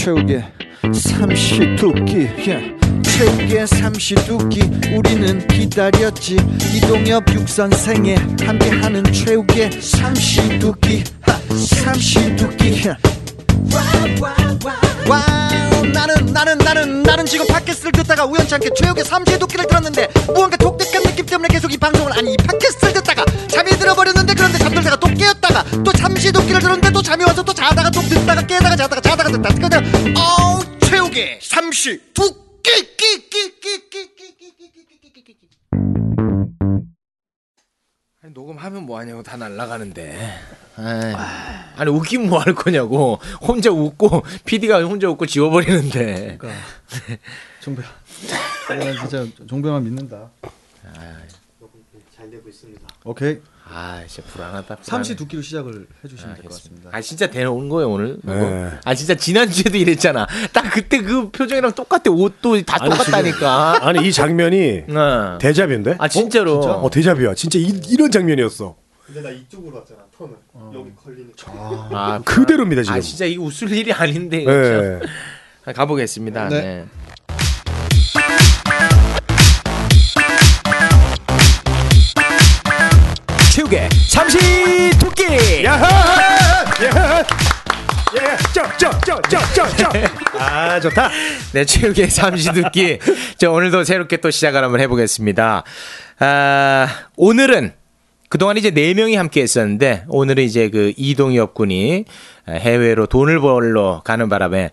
최욱의 0.00 0.42
삼시두끼 0.94 2.30
최욱의 3.02 3.66
삼시두끼 3.66 4.62
우리는 4.96 5.46
기다렸지. 5.46 6.38
이동엽 6.74 7.28
육선생의 7.34 8.16
함께하는 8.40 9.04
최욱의 9.12 9.70
삼시두끼 9.82 11.04
삼시두끼 11.54 12.88
와우 15.06 15.86
나는 15.92 16.32
나는 16.32 16.56
나는 16.56 17.02
나는 17.02 17.26
지금 17.26 17.46
팟캐스트를 17.48 17.92
듣다가 17.92 18.24
우연찮게 18.24 18.70
최욱의 18.74 19.04
삼시두끼를 19.04 19.66
들었는데 19.66 20.08
무언가 20.28 20.56
독특한 20.56 21.02
느낌 21.02 21.26
때문에 21.26 21.48
계속 21.48 21.70
이 21.74 21.76
방송을 21.76 22.10
아니 22.14 22.32
이 22.32 22.36
팟캐스트를 22.38 22.89
듣다가 22.89 22.89
잠이 23.70 23.78
들어버렸는데 23.78 24.34
그런데 24.34 24.58
잠들다가 24.58 24.96
또 24.98 25.06
깨었다가 25.08 25.64
또 25.84 25.92
삼시두끼를 25.92 26.60
들었는데 26.60 26.90
또 26.92 27.00
잠이 27.02 27.24
와서 27.24 27.42
또 27.42 27.52
자다가 27.52 27.90
또 27.90 28.00
듣다가 28.00 28.42
깨다가 28.46 28.76
자다가 28.76 29.00
자다가 29.00 29.30
듣다가 29.30 29.54
그냥 29.54 30.14
어우 30.16 30.78
최욱의 30.80 31.40
삼시두끼 31.42 32.62
끼끼끼끼끼끼끼끼끼끼끼 32.62 35.50
아니, 38.22 38.34
녹음하면 38.34 38.82
뭐하냐고 38.84 39.22
다 39.22 39.36
날라가는데. 39.38 40.38
아이, 40.76 41.14
아니 41.76 41.90
웃기면 41.90 42.28
뭐 42.28 42.38
할 42.40 42.54
거냐고. 42.54 43.18
혼자 43.40 43.70
웃고 43.70 44.22
PD가 44.44 44.82
혼자 44.82 45.08
웃고 45.08 45.24
지워버리는데. 45.26 46.36
종배야 47.62 47.86
내가 48.68 48.92
진짜 49.08 49.26
종배만 49.46 49.84
믿는다 49.84 50.30
잘 52.14 52.30
되고 52.30 52.46
있습니다. 52.48 52.80
오케이 53.04 53.38
아 53.72 54.02
진짜 54.06 54.28
불안하다. 54.32 54.62
불안해. 54.66 54.82
삼시 54.82 55.16
두끼로 55.16 55.42
시작을 55.42 55.86
해주시면 56.04 56.34
될것 56.34 56.52
알겠습니다. 56.52 56.90
같습니다 56.90 56.90
아 56.92 57.00
진짜 57.00 57.30
데려온 57.30 57.68
거예요 57.68 57.90
오늘. 57.90 58.18
이거? 58.22 58.32
네. 58.34 58.70
아 58.84 58.94
진짜 58.94 59.14
지난 59.14 59.50
주에도 59.50 59.76
이랬잖아. 59.78 60.26
딱 60.52 60.70
그때 60.72 61.00
그 61.02 61.30
표정이랑 61.30 61.72
똑같아. 61.72 62.10
옷도 62.10 62.60
다 62.62 62.78
아니, 62.80 62.90
똑같다니까. 62.90 63.86
아니 63.86 64.08
이 64.08 64.12
장면이 64.12 64.84
어. 64.90 65.38
대자뷰인데? 65.40 65.96
아 65.98 66.08
진짜로. 66.08 66.60
어 66.60 66.90
대자뷰야. 66.90 67.34
진짜 67.34 67.58
이, 67.58 67.80
이런 67.88 68.10
장면이었어. 68.10 68.76
근데 69.06 69.22
나 69.22 69.30
이쪽으로 69.30 69.76
왔잖아 69.78 70.00
턴을 70.16 70.34
여기 70.74 70.90
걸리니까 70.94 71.52
아, 71.92 72.20
그대로입니다 72.24 72.82
지금. 72.82 72.96
아 72.96 73.00
진짜 73.00 73.24
이거 73.24 73.42
웃을 73.44 73.70
일이 73.72 73.92
아닌데. 73.92 74.44
네. 74.44 74.98
참. 75.00 75.08
아, 75.66 75.72
가보겠습니다. 75.72 76.48
네. 76.48 76.86
네. 83.70 83.88
삼시두끼 84.08 85.62
야하! 85.64 85.86
야하! 86.82 87.24
예, 88.16 88.36
쩌쩌쩌쩌쩌쩌. 88.52 89.88
아 90.36 90.80
좋다. 90.80 91.08
네, 91.52 91.64
체육의 91.64 92.10
삼시두끼. 92.10 92.98
자, 93.38 93.48
오늘도 93.48 93.84
새롭게 93.84 94.16
또 94.16 94.32
시작을 94.32 94.64
한번 94.64 94.80
해보겠습니다. 94.80 95.62
아, 96.18 96.88
오늘은 97.14 97.72
그동안 98.28 98.56
이제 98.56 98.72
네 98.72 98.92
명이 98.92 99.14
함께 99.14 99.42
했었는데, 99.42 100.04
오늘은 100.08 100.42
이제 100.42 100.68
그 100.68 100.92
이동엽 100.96 101.54
군이 101.54 102.06
해외로 102.48 103.06
돈을 103.06 103.38
벌러 103.40 104.02
가는 104.04 104.28
바람에 104.28 104.70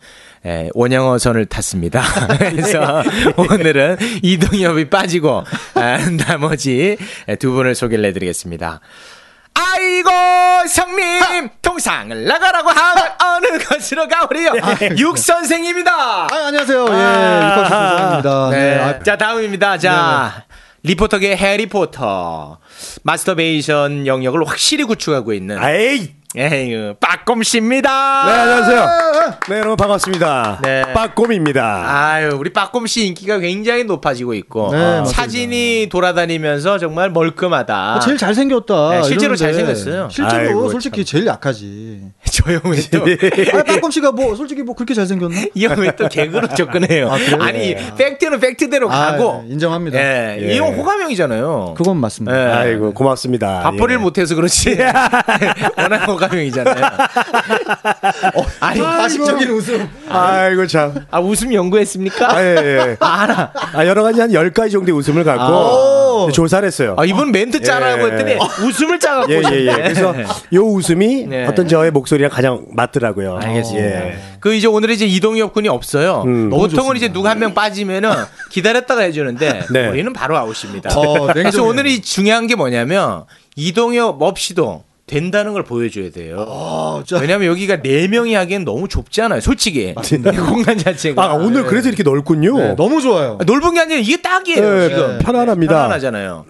에, 0.47 0.69
원양어선을 0.73 1.45
탔습니다. 1.47 2.01
그래서 2.39 3.03
오늘은 3.35 3.97
이동엽이 4.23 4.89
빠지고, 4.89 5.43
아, 5.75 5.97
나머지 6.27 6.97
두 7.39 7.51
분을 7.51 7.75
소개를 7.75 8.05
해드리겠습니다. 8.05 8.79
아이고 9.59 10.09
성님 10.67 11.49
통상을 11.63 12.25
나가라고 12.25 12.69
하면 12.69 13.03
어느 13.23 13.57
것으로 13.57 14.07
가오리요 14.07 14.53
육 14.99 15.17
선생입니다. 15.17 15.91
아, 15.91 16.27
안녕하세요. 16.31 16.85
예, 16.85 17.47
육박수 17.47 17.69
조정입니다. 17.91 18.49
네. 18.51 18.57
네. 18.75 18.79
아, 18.79 18.99
자 18.99 19.17
다음입니다. 19.17 19.77
자 19.79 20.45
리포터계 20.83 21.35
해리포터 21.35 22.59
마스터베이션 23.03 24.05
영역을 24.05 24.45
확실히 24.47 24.83
구축하고 24.83 25.33
있는 25.33 25.57
아이. 25.57 26.16
에휴 26.35 26.93
빠꼼씨입니다. 26.99 28.25
네 28.25 28.31
안녕하세요. 28.33 28.87
네 29.49 29.55
여러분 29.59 29.77
반갑습니다. 29.77 30.59
네. 30.61 30.81
빠꼼입니다. 30.93 31.85
아유, 31.87 32.35
우리 32.37 32.51
빠꼼씨 32.51 33.07
인기가 33.07 33.39
굉장히 33.39 33.85
높아지고 33.85 34.33
있고 34.33 34.71
네, 34.73 34.77
맞습니다. 34.77 35.05
사진이 35.21 35.87
돌아다니면서 35.89 36.79
정말 36.79 37.11
멀끔하다. 37.11 37.95
어, 37.95 37.99
제일 37.99 38.17
잘생겼다. 38.17 38.89
네, 38.89 39.03
실제로 39.03 39.35
이러는데 39.35 39.37
잘생겼어요. 39.37 40.09
실제로 40.11 40.37
아이고, 40.49 40.69
솔직히 40.69 41.05
제일 41.05 41.25
약하지. 41.27 42.01
조용히 42.29 42.81
또. 42.91 43.05
아, 43.57 43.63
빠꼼 43.63 43.89
씨가 43.89 44.11
뭐 44.11 44.35
솔직히 44.35 44.63
뭐 44.63 44.75
그렇게 44.75 44.93
잘생겼나? 44.93 45.45
이형왜또 45.53 46.09
개그로 46.09 46.49
접근해요? 46.49 47.09
아? 47.09 47.15
아, 47.39 47.51
니 47.51 47.73
팩트는 47.97 48.41
팩트대로 48.41 48.91
아, 48.91 49.11
가고. 49.13 49.43
네, 49.45 49.53
인정합니다. 49.53 49.97
예, 49.97 50.39
예. 50.41 50.53
이형 50.55 50.77
호감형이잖아요. 50.77 51.75
그건 51.77 51.97
맞습니다. 51.97 52.37
예. 52.37 52.51
아이고 52.53 52.93
고맙습니다. 52.93 53.61
밥벌이를 53.61 53.93
예. 53.93 53.97
못해서 54.03 54.35
그렇지. 54.35 54.77
워낙 55.77 56.05
호감형이잖아요. 56.17 56.85
어, 58.35 58.45
아니, 58.59 58.79
가식적인 58.81 59.49
웃음. 59.51 59.87
아이고 60.09 60.67
참. 60.67 61.05
아, 61.11 61.19
웃음 61.19 61.53
연구했습니까? 61.53 62.31
아, 62.35 62.41
예, 62.43 62.55
예. 62.57 62.97
알아. 62.99 63.53
아, 63.73 63.85
여러 63.85 64.03
가지 64.03 64.19
한 64.21 64.31
10가지 64.31 64.71
정도의 64.71 64.97
웃음을 64.97 65.23
갖고 65.23 66.25
오. 66.25 66.31
조사를 66.31 66.65
했어요. 66.65 66.95
아, 66.97 67.05
이분 67.05 67.31
멘트 67.31 67.61
짜라고 67.61 68.07
예. 68.07 68.11
했더니 68.11 68.33
웃음을 68.65 68.99
짜갖고. 68.99 69.31
예, 69.33 69.41
예, 69.51 69.67
예. 69.67 69.71
그래서 69.73 70.13
요 70.53 70.61
웃음이 70.63 71.27
네. 71.27 71.45
어떤 71.45 71.67
저의 71.67 71.91
목소리랑 71.91 72.31
가장 72.31 72.65
맞더라고요. 72.71 73.37
알겠습니다. 73.41 73.87
예. 74.07 74.17
그 74.39 74.53
이제 74.53 74.67
오늘 74.67 74.89
이제 74.89 75.05
이동엽 75.05 75.53
군이 75.53 75.67
없어요. 75.69 76.23
음, 76.25 76.49
보통은 76.49 76.95
이제 76.95 77.11
누가 77.11 77.29
한 77.31 77.37
명 77.37 77.53
빠지면은 77.53 78.11
기다렸다가 78.49 79.01
해주는데 79.01 79.65
네. 79.71 79.87
우리는 79.89 80.11
바로 80.11 80.35
아웃입니다. 80.37 80.89
어, 80.97 81.27
그래서. 81.33 81.63
오늘이 81.63 82.01
중요한 82.01 82.47
게 82.47 82.55
뭐냐면 82.55 83.25
이동엽 83.55 84.19
없이도 84.21 84.83
된다는 85.07 85.53
걸 85.53 85.63
보여줘야 85.63 86.11
돼요. 86.11 86.45
아, 86.49 87.01
진짜. 87.05 87.21
왜냐면 87.21 87.47
여기가 87.47 87.81
네 87.81 88.09
명이 88.09 88.33
하기엔 88.33 88.65
너무 88.65 88.89
좁잖아요. 88.89 89.39
솔직히 89.39 89.95
이 89.95 90.37
공간 90.37 90.77
자체가. 90.77 91.23
아, 91.23 91.33
오늘 91.33 91.65
그래서 91.65 91.87
이렇게 91.87 92.03
넓군요. 92.03 92.57
네, 92.57 92.75
너무 92.75 93.01
좋아요. 93.01 93.37
넓은 93.45 93.73
게 93.73 93.79
아니라 93.79 93.99
이게 93.99 94.17
딱이에요. 94.17 94.61
네, 94.61 94.89
지금 94.89 95.17
편안합니다. 95.19 95.73
편안하잖아요. 95.73 96.45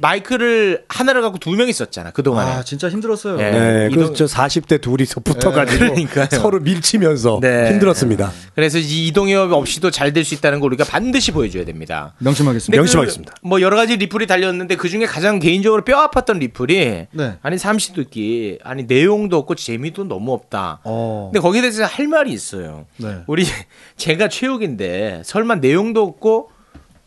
마이크를 0.00 0.84
하나를 0.88 1.22
갖고 1.22 1.38
두명 1.38 1.68
있었잖아 1.68 2.10
그 2.10 2.22
동안에. 2.22 2.50
아, 2.50 2.62
진짜 2.62 2.88
힘들었어요. 2.88 3.38
예. 3.40 3.50
네, 3.50 3.88
이동- 3.90 4.06
그래서 4.08 4.12
저 4.14 4.24
40대 4.26 4.80
둘이서 4.80 5.20
붙어가지고 5.20 5.78
그러니까요. 5.78 6.26
서로 6.32 6.60
밀치면서 6.60 7.38
네. 7.40 7.70
힘들었습니다. 7.70 8.32
그래서 8.54 8.78
이 8.78 9.06
이동엽 9.08 9.52
없이도 9.52 9.90
잘 9.90 10.12
될 10.12 10.24
수 10.24 10.34
있다는 10.34 10.60
걸 10.60 10.68
우리가 10.68 10.84
반드시 10.84 11.32
보여줘야 11.32 11.64
됩니다. 11.64 12.14
명심하겠습니다. 12.18 12.70
근데 12.70 12.76
명심하겠습니다. 12.78 13.34
그, 13.40 13.46
뭐 13.48 13.60
여러 13.60 13.76
가지 13.76 13.96
리플이 13.96 14.26
달렸는데 14.26 14.76
그 14.76 14.88
중에 14.88 15.06
가장 15.06 15.38
개인적으로 15.38 15.82
뼈 15.84 16.08
아팠던 16.10 16.38
리플이 16.38 17.06
네. 17.12 17.32
아니 17.42 17.58
삼시두끼 17.58 18.58
아니 18.62 18.84
내용도 18.84 19.36
없고 19.38 19.54
재미도 19.54 20.04
너무 20.04 20.32
없다. 20.32 20.80
어. 20.84 21.30
근데 21.32 21.40
거기에 21.42 21.60
대해서 21.62 21.84
할 21.84 22.06
말이 22.08 22.30
있어요. 22.32 22.86
네. 22.98 23.18
우리 23.26 23.44
제가 23.96 24.28
최욱인데 24.28 25.22
설마 25.24 25.56
내용도 25.56 26.02
없고 26.02 26.50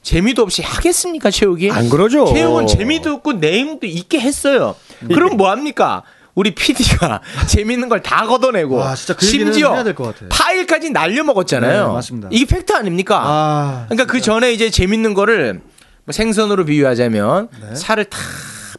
재미도 0.06 0.44
없이 0.44 0.62
하겠습니까 0.62 1.32
최욱이? 1.32 1.72
안 1.72 1.90
그러죠. 1.90 2.28
최욱은 2.32 2.68
재미도 2.68 3.12
없고 3.16 3.34
내용도 3.34 3.88
있게 3.88 4.20
했어요. 4.20 4.76
그럼 5.08 5.36
뭐 5.36 5.50
합니까? 5.50 6.04
우리 6.36 6.54
PD가 6.54 7.22
재밌는 7.48 7.90
걸 7.90 8.02
다 8.04 8.28
걷어내고 8.28 8.76
와, 8.76 8.94
진짜 8.94 9.16
그 9.16 9.26
심지어. 9.26 9.84
파일까지 10.30 10.92
날려 10.92 11.24
먹었잖아요. 11.24 11.88
네, 11.88 11.94
맞습니다. 11.94 12.30
이게 12.32 12.46
팩트 12.46 12.74
아닙니까? 12.74 13.20
아, 13.26 13.86
그러니까 13.90 14.06
그 14.12 14.22
전에 14.22 14.54
이제 14.54 14.70
재밌는 14.70 15.16
거를 15.16 15.62
뭐 16.04 16.12
생선으로 16.14 16.66
비유하자면 16.66 17.48
네. 17.70 17.76
살을 17.76 18.06
다 18.06 18.20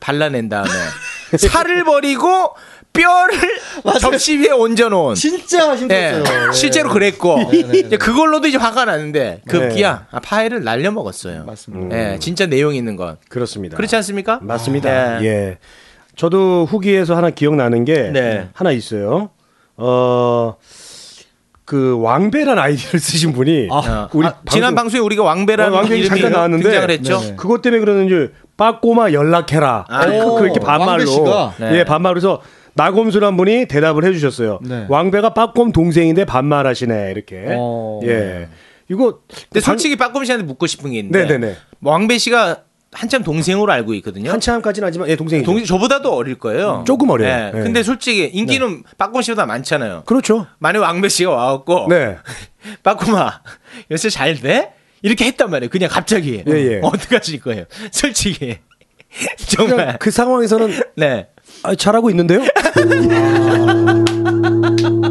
발라낸 0.00 0.48
다음에 0.48 0.69
살을 1.36 1.82
버리고 1.84 2.54
뼈를 2.97 3.39
접시 4.01 4.39
위에 4.39 4.51
얹어놓은. 4.51 5.15
진짜 5.15 5.72
예, 5.72 5.77
힘들었어요. 5.77 6.53
실제로 6.53 6.91
그랬고 6.91 7.37
네, 7.51 7.63
네, 7.63 7.78
이제 7.78 7.97
그걸로도 7.97 8.48
이제 8.48 8.59
화가 8.59 8.84
나는데 8.84 9.43
네. 9.45 9.51
급기야 9.51 10.07
아, 10.10 10.21
파일을 10.21 10.65
날려 10.65 10.91
먹었어요. 10.91 11.45
맞습니다. 11.45 11.97
예, 11.97 12.19
진짜 12.19 12.47
내용 12.47 12.75
있는 12.75 12.97
건 12.97 13.16
그렇습니다. 13.28 13.77
그렇지 13.77 13.95
않습니까? 13.97 14.39
맞습니다. 14.43 15.22
예. 15.22 15.27
예. 15.27 15.59
저도 16.16 16.66
후기에서 16.69 17.15
하나 17.15 17.31
기억나는 17.31 17.84
게 17.84 18.10
네. 18.10 18.48
하나 18.54 18.71
있어요. 18.72 19.31
어, 19.77 20.57
그 21.66 21.99
왕배란 22.01 22.59
아이디를 22.59 23.01
쓰신 23.01 23.33
분이 23.33 23.69
어, 23.71 24.09
우리 24.13 24.27
아, 24.27 24.34
지난 24.49 24.75
방송에 24.75 25.01
우리가 25.03 25.22
왕배라는 25.25 25.75
어, 25.75 25.77
왕배이 25.78 26.07
잠깐 26.07 26.33
나왔는데 26.33 26.81
했죠. 26.89 27.19
네네. 27.19 27.37
그것 27.37 27.60
때문에 27.60 27.81
그러는지 27.81 28.33
빠꼬마 28.57 29.13
연락해라. 29.13 29.84
아. 29.89 30.07
그, 30.07 30.10
그 30.10 30.45
이렇게 30.45 30.60
오, 30.60 30.65
반말로? 30.65 31.53
네. 31.59 31.78
예 31.81 31.84
반말로 31.84 32.16
해서 32.16 32.41
나곰수란 32.77 33.37
분이 33.37 33.67
대답을 33.67 34.05
해주셨어요. 34.05 34.61
네. 34.63 34.87
왕배가 34.89 35.34
빠꼼 35.34 35.73
동생인데 35.73 36.25
반말하시네 36.25 37.11
이렇게. 37.11 37.47
어. 37.57 38.01
예. 38.05 38.49
이거 38.89 39.21
근데 39.51 39.61
솔직히 39.61 39.97
빠꼼 39.97 40.25
씨한테 40.25 40.45
묻고 40.47 40.67
싶은 40.67 40.93
게 40.93 40.99
있는데 40.99 41.25
네네네. 41.25 41.57
왕배 41.81 42.19
씨가 42.19 42.63
한참 42.93 43.23
동생으로 43.23 43.71
알고 43.73 43.95
있거든요. 43.95 44.31
한참까지는 44.31 44.87
아니지만 44.87 45.09
예, 45.09 45.17
동생이죠. 45.17 45.51
동 45.51 45.63
저보다도 45.65 46.15
어릴 46.15 46.39
거예요. 46.39 46.84
조금 46.87 47.11
어려요. 47.11 47.28
네. 47.28 47.51
네. 47.53 47.63
근데 47.63 47.83
솔직히 47.83 48.27
인기는 48.33 48.84
빠꼼 48.97 49.23
씨보다 49.23 49.45
많잖아요. 49.45 50.05
그렇죠. 50.07 50.47
만약에 50.59 50.84
왕배 50.84 51.09
씨가 51.09 51.31
와갖고 51.31 51.89
네. 51.91 52.17
빠꼼아 52.83 53.43
요새 53.91 54.09
잘 54.09 54.37
돼? 54.41 54.73
이렇게 55.03 55.27
했단 55.27 55.51
말이에요. 55.51 55.71
그냥 55.71 55.91
갑자기. 55.91 56.43
예, 56.47 56.53
예. 56.53 56.81
어떡하실 56.84 57.41
거예요? 57.41 57.65
솔직히. 57.91 58.59
정말. 59.37 59.99
그 59.99 60.11
상황에서는 60.11 60.71
네. 60.97 61.28
아, 61.66 61.74
잘하고 61.74 62.10
있는데요? 62.10 62.41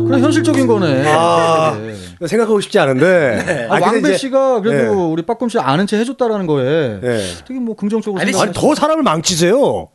그래 0.08 0.20
현실적인 0.22 0.68
거네. 0.68 1.04
아, 1.08 1.78
네. 2.20 2.28
생각하고 2.28 2.62
싶지 2.62 2.80
않은데. 2.80 3.68
아, 3.70 3.74
근데 3.80 3.86
왕배 3.86 4.10
이제- 4.10 4.18
씨가 4.18 4.62
그래도 4.62 4.84
네. 4.96 5.02
우리 5.12 5.24
빠꼼 5.24 5.50
씨 5.50 5.60
아는 5.60 5.88
체 5.88 5.98
해줬다라는 6.00 6.48
거에 6.48 7.00
네. 7.02 7.20
되게 7.48 7.60
뭐 7.60 7.76
긍정적으로 7.76 8.22
아니, 8.22 8.32
아니, 8.40 8.54
더 8.54 8.74
사람을 8.76 9.04
망치세요. 9.04 9.90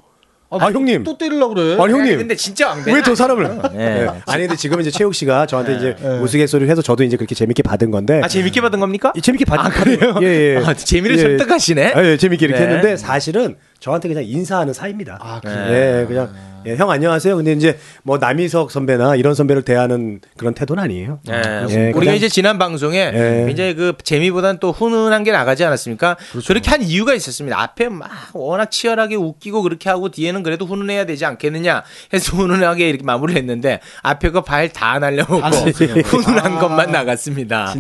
아, 0.53 0.67
형님. 0.73 1.05
또 1.05 1.17
때리려고 1.17 1.55
그래. 1.55 1.77
아니, 1.81 1.93
형님. 1.93 2.19
근데 2.19 2.35
진짜 2.35 2.71
왕배. 2.71 2.93
왜 2.93 3.03
더 3.03 3.15
사람을? 3.15 3.61
네. 3.73 4.01
네. 4.01 4.09
아니 4.27 4.43
근데 4.43 4.57
지금 4.57 4.81
이제 4.81 4.91
최욱 4.91 5.15
씨가 5.15 5.47
저한테 5.47 5.77
이제 5.77 5.97
네. 6.03 6.19
우스갯소리를 6.19 6.69
해서 6.69 6.83
저도 6.83 7.05
이제 7.05 7.17
그렇게 7.17 7.37
재밌게 7.37 7.63
받은 7.63 7.93
건데 7.93 8.21
아 8.25 8.27
재밌게 8.27 8.61
받은 8.61 8.81
겁니까? 8.81 9.13
이 9.15 9.23
재밌게 9.23 9.45
받. 9.45 9.61
아, 9.65 9.69
그래요? 9.69 10.17
예, 10.23 10.57
예. 10.57 10.63
아, 10.65 10.75
재미를 10.75 11.17
예. 11.19 11.23
설득하시네? 11.23 11.93
아, 11.95 12.05
예, 12.05 12.17
재밌게 12.17 12.47
이렇게 12.47 12.61
네. 12.61 12.67
했는데 12.67 12.97
사실은 12.97 13.57
저한테 13.79 14.09
그냥 14.09 14.25
인사하는 14.27 14.73
사이입니다. 14.75 15.19
아, 15.23 15.41
예, 15.47 16.05
그냥 16.09 16.31
예, 16.67 16.77
형 16.77 16.91
안녕하세요. 16.91 17.37
근데 17.37 17.53
이제 17.53 17.79
뭐 18.03 18.19
남희석 18.19 18.71
선배나 18.71 19.17
이런 19.17 19.35
선배를 19.35 19.63
대하는 19.63 20.21
그런 20.37 20.53
태도는 20.53 20.83
아니에요. 20.83 21.19
예, 21.31 21.33
예, 21.71 21.77
우리가 21.89 21.99
그냥- 22.01 22.15
이제 22.17 22.29
지난 22.29 22.59
방송에 22.59 22.99
예. 23.15 23.45
굉장히 23.47 23.75
그 23.75 23.95
재미보단 24.03 24.59
또 24.61 24.71
훈훈한 24.71 25.25
게 25.25 25.33
나가지 25.33 25.65
않았습니까? 25.65 26.17
그렇죠. 26.33 26.47
그렇게 26.49 26.69
한 26.71 26.83
이유가 26.83 27.15
있었습니다. 27.15 27.59
앞에 27.61 27.89
막 27.89 28.11
워낙 28.35 28.71
치열하게 28.71 29.15
웃기고 29.17 29.63
그렇게 29.63 29.89
하고 29.89 30.11
뒤에는 30.11 30.43
그래도 30.43 30.67
훈훈해야 30.67 31.07
되지 31.07 31.25
않겠느냐 31.25 31.83
해서 32.13 32.37
훈훈하게 32.37 32.89
이렇게 32.91 33.05
마무리를 33.05 33.41
했는데 33.41 33.81
앞에 34.03 34.31
거 34.31 34.43
발 34.43 34.69
다 34.71 34.99
날려먹고 34.99 35.41
훈훈한 36.05 36.59
것만 36.59 36.93
나갔습니다. 36.93 37.75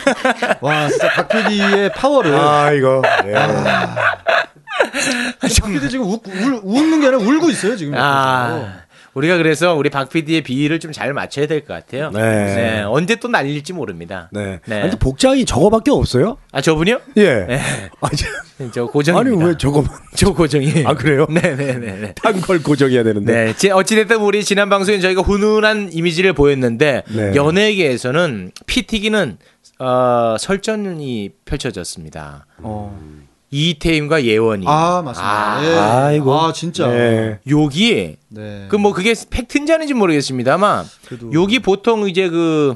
와 0.62 0.88
진짜 0.88 1.08
박 1.10 1.28
PD의 1.28 1.92
파워를. 1.92 2.34
아 2.34 2.70
이거 2.72 3.02
예. 3.26 3.34
박 5.40 5.68
PD 5.70 5.88
지금 5.90 6.06
우, 6.06 6.20
울, 6.26 6.60
웃는 6.62 7.00
게 7.00 7.06
아니라 7.08 7.18
울고 7.22 7.50
있어요 7.50 7.76
지금. 7.76 7.94
아, 7.96 8.80
우리가 9.14 9.36
그래서 9.36 9.74
우리 9.76 9.90
박 9.90 10.08
PD의 10.10 10.42
비위를 10.42 10.80
좀 10.80 10.90
잘 10.92 11.12
맞춰야 11.12 11.46
될 11.46 11.60
것 11.64 11.72
같아요. 11.74 12.10
네. 12.10 12.82
언제 12.86 13.14
또 13.16 13.28
날릴지 13.28 13.72
모릅니다. 13.72 14.28
네. 14.32 14.58
네. 14.66 14.74
아니, 14.74 14.82
근데 14.82 14.98
복장이 14.98 15.44
저거밖에 15.44 15.90
없어요? 15.92 16.36
아 16.52 16.60
저분이요? 16.60 17.00
예. 17.18 17.34
네. 17.46 17.60
아니, 18.00 18.16
저 18.74 18.86
고정입니다. 18.86 19.36
아니 19.44 19.50
왜 19.50 19.56
저거만 19.56 19.88
저 20.16 20.32
고정이에요. 20.32 20.88
아, 20.88 20.94
그래요? 20.94 21.26
네네네. 21.30 22.14
딴걸 22.22 22.62
고정해야 22.64 23.04
되는데. 23.04 23.32
네. 23.32 23.56
지- 23.56 23.70
어찌됐든 23.70 24.16
우리 24.18 24.42
지난 24.44 24.68
방송에 24.68 24.98
저희가 24.98 25.22
훈훈한 25.22 25.90
이미지를 25.92 26.32
보였는데 26.32 27.02
네. 27.08 27.34
연예계에서는 27.34 28.50
피튀기는 28.66 29.38
어, 29.78 30.36
설전이 30.38 31.30
펼쳐졌습니다. 31.44 32.46
어. 32.58 33.23
이태임과 33.54 34.24
예원이. 34.24 34.64
아 34.66 35.00
맞습니다. 35.04 35.30
아, 35.32 35.64
예. 35.64 35.74
아이고. 35.76 36.34
아 36.34 36.52
진짜. 36.52 36.88
네. 36.88 37.38
욕이 37.48 38.16
네. 38.30 38.66
그 38.68 38.76
뭐 38.76 38.92
그게 38.92 39.14
팩트인지 39.30 39.72
아닌지 39.72 39.94
모르겠습니다만 39.94 40.84
그래도- 41.06 41.32
욕이 41.32 41.60
보통 41.60 42.08
이제 42.08 42.28
그 42.28 42.74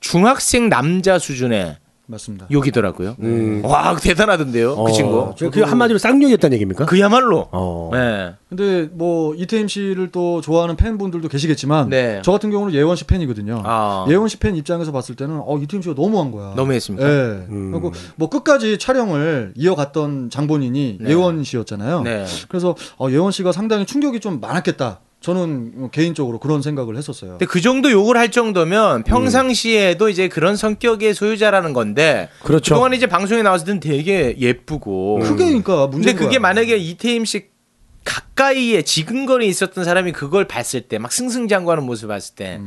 중학생 0.00 0.68
남자 0.68 1.18
수준의 1.18 1.76
맞습니다. 2.10 2.46
욕이더라고요. 2.50 3.16
음. 3.20 3.62
와 3.64 3.96
대단하던데요 3.96 4.74
그 4.74 4.82
어, 4.82 4.90
친구. 4.90 5.34
그, 5.38 5.50
그 5.50 5.60
한마디로 5.62 5.98
쌍욕이었다는 5.98 6.54
얘기입니까? 6.54 6.84
그야말로. 6.86 7.48
어. 7.52 7.90
네. 7.92 8.34
근데 8.48 8.88
뭐 8.92 9.34
이태임 9.36 9.68
씨를 9.68 10.10
또 10.10 10.40
좋아하는 10.40 10.74
팬분들도 10.76 11.28
계시겠지만 11.28 11.88
네. 11.88 12.20
저 12.24 12.32
같은 12.32 12.50
경우는 12.50 12.74
예원 12.74 12.96
씨 12.96 13.04
팬이거든요. 13.04 13.62
아. 13.64 14.06
예원 14.08 14.28
씨 14.28 14.38
팬 14.38 14.56
입장에서 14.56 14.90
봤을 14.90 15.14
때는 15.14 15.40
어 15.44 15.56
이태임 15.58 15.82
씨가 15.82 15.94
너무한 15.94 16.32
거야. 16.32 16.54
너무했습니까? 16.56 17.08
예. 17.08 17.12
음. 17.48 17.70
그리고 17.72 17.92
뭐 18.16 18.28
끝까지 18.28 18.78
촬영을 18.78 19.52
이어갔던 19.56 20.30
장본인이 20.30 20.98
네. 21.00 21.10
예원 21.10 21.44
씨였잖아요. 21.44 22.02
네. 22.02 22.24
그래서 22.48 22.74
어, 22.98 23.08
예원 23.10 23.30
씨가 23.30 23.52
상당히 23.52 23.86
충격이 23.86 24.18
좀 24.20 24.40
많았겠다. 24.40 25.00
저는 25.20 25.90
개인적으로 25.90 26.38
그런 26.38 26.62
생각을 26.62 26.96
했었어요. 26.96 27.32
근데 27.32 27.44
그 27.46 27.60
정도 27.60 27.90
욕을 27.90 28.16
할 28.16 28.30
정도면 28.30 29.02
평상시에도 29.04 30.08
이제 30.08 30.28
그런 30.28 30.56
성격의 30.56 31.12
소유자라는 31.14 31.72
건데 31.74 32.30
그렇죠. 32.42 32.74
그동안 32.74 32.94
이제 32.94 33.06
방송에 33.06 33.42
나왔을 33.42 33.66
땐 33.66 33.80
되게 33.80 34.34
예쁘고 34.38 35.18
크게 35.22 35.44
그러니까 35.44 35.82
근데 35.82 35.96
문제인 35.96 36.16
그게. 36.16 36.38
만약에 36.38 36.76
이태임 36.78 37.26
씨 37.26 37.50
가까이에 38.02 38.80
지근거리 38.80 39.46
있었던 39.48 39.84
사람이 39.84 40.12
그걸 40.12 40.46
봤을 40.48 40.80
때 40.80 40.98
막 40.98 41.12
승승장구하는 41.12 41.84
모습을 41.84 42.14
봤을 42.14 42.34
때 42.34 42.58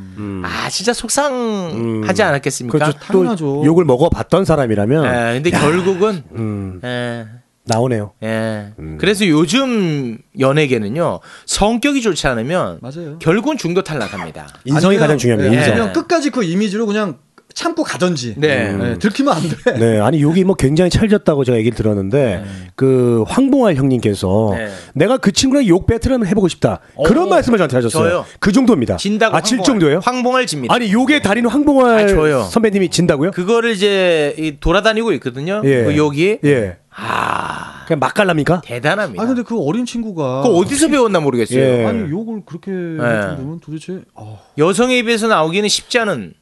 아 0.44 0.70
진짜 0.70 0.94
속상하지 0.94 2.22
않았겠습니까? 2.22 2.78
그렇죠. 2.78 3.00
당연하죠. 3.00 3.46
또 3.46 3.66
욕을 3.66 3.84
먹어봤던 3.84 4.46
사람이라면 4.46 5.06
예, 5.06 5.34
근데 5.42 5.50
결국은 5.50 6.24
음, 6.36 6.80
예, 6.84 7.26
나오네요. 7.66 8.12
예. 8.24 8.74
그래서 9.00 9.26
요즘 9.28 10.18
연예계는요 10.38 11.20
성격이 11.46 12.02
좋지 12.02 12.28
않으면 12.28 12.80
맞아요. 12.82 13.20
결국은 13.20 13.58
중도 13.58 13.84
탈락합니다. 13.84 14.48
인성이 14.66 14.96
아니면, 14.96 15.00
가장 15.00 15.18
중요합니다. 15.18 15.54
예, 15.54 15.58
인성. 15.60 15.74
아니면 15.74 15.94
끝까지 15.94 16.30
그 16.30 16.44
이미지로 16.44 16.86
그냥 16.86 17.20
참고 17.54 17.84
가든지. 17.84 18.36
네. 18.38 18.76
예, 18.80 19.00
들키면 19.00 19.34
안 19.34 19.42
돼. 19.44 19.74
네, 19.80 20.00
아니 20.00 20.22
욕이 20.22 20.44
뭐 20.44 20.56
굉장히 20.56 20.90
찰졌다고 20.90 21.44
제가 21.44 21.58
얘기를 21.58 21.76
들었는데 21.76 22.44
그 22.76 23.24
황봉할 23.28 23.76
형님께서 23.76 24.52
네. 24.56 24.70
내가 24.94 25.18
그 25.18 25.32
친구랑 25.32 25.68
욕 25.68 25.86
배틀 25.86 26.12
한번 26.12 26.28
해보고 26.30 26.48
싶다 26.48 26.80
그런 27.06 27.28
오, 27.28 27.30
말씀을 27.30 27.58
저한테 27.58 27.78
하셨어요. 27.78 28.10
저요? 28.10 28.26
그 28.40 28.52
정도입니다. 28.52 28.98
진다고 28.98 29.36
아, 29.36 29.42
질 29.42 29.62
정도예요? 29.64 30.00
황봉할 30.04 30.46
집니다. 30.48 30.74
아니 30.74 30.92
욕의 30.92 31.22
달인 31.22 31.46
황봉할 31.46 32.04
아, 32.04 32.08
저요. 32.08 32.44
선배님이 32.44 32.90
진다고요? 32.90 33.32
그거를 33.32 33.72
이제 33.72 34.36
이 34.38 34.58
돌아다니고 34.60 35.14
있거든요. 35.14 35.62
예. 35.66 35.84
그 35.84 35.96
욕이 35.96 36.40
예, 36.44 36.78
아 36.90 37.84
그냥 37.88 38.00
맛깔납니까? 38.00 38.62
대단합니다. 38.64 39.22
아 39.22 39.26
근데 39.28 39.44
그 39.44 39.60
어린 39.60 39.86
친구가 39.86 40.42
그거 40.44 40.56
어디서 40.56 40.88
배웠나 40.90 41.20
모르겠어요. 41.20 41.60
예. 41.60 41.86
아니 41.86 42.10
욕을 42.10 42.42
그렇게 42.46 42.72
할 42.72 43.22
정도면 43.22 43.60
도대체 43.60 44.02
어, 44.16 44.40
여성의 44.58 45.00
입에서 45.00 45.28
나오기는 45.28 45.68
쉽지 45.70 46.00
않은. 46.00 46.34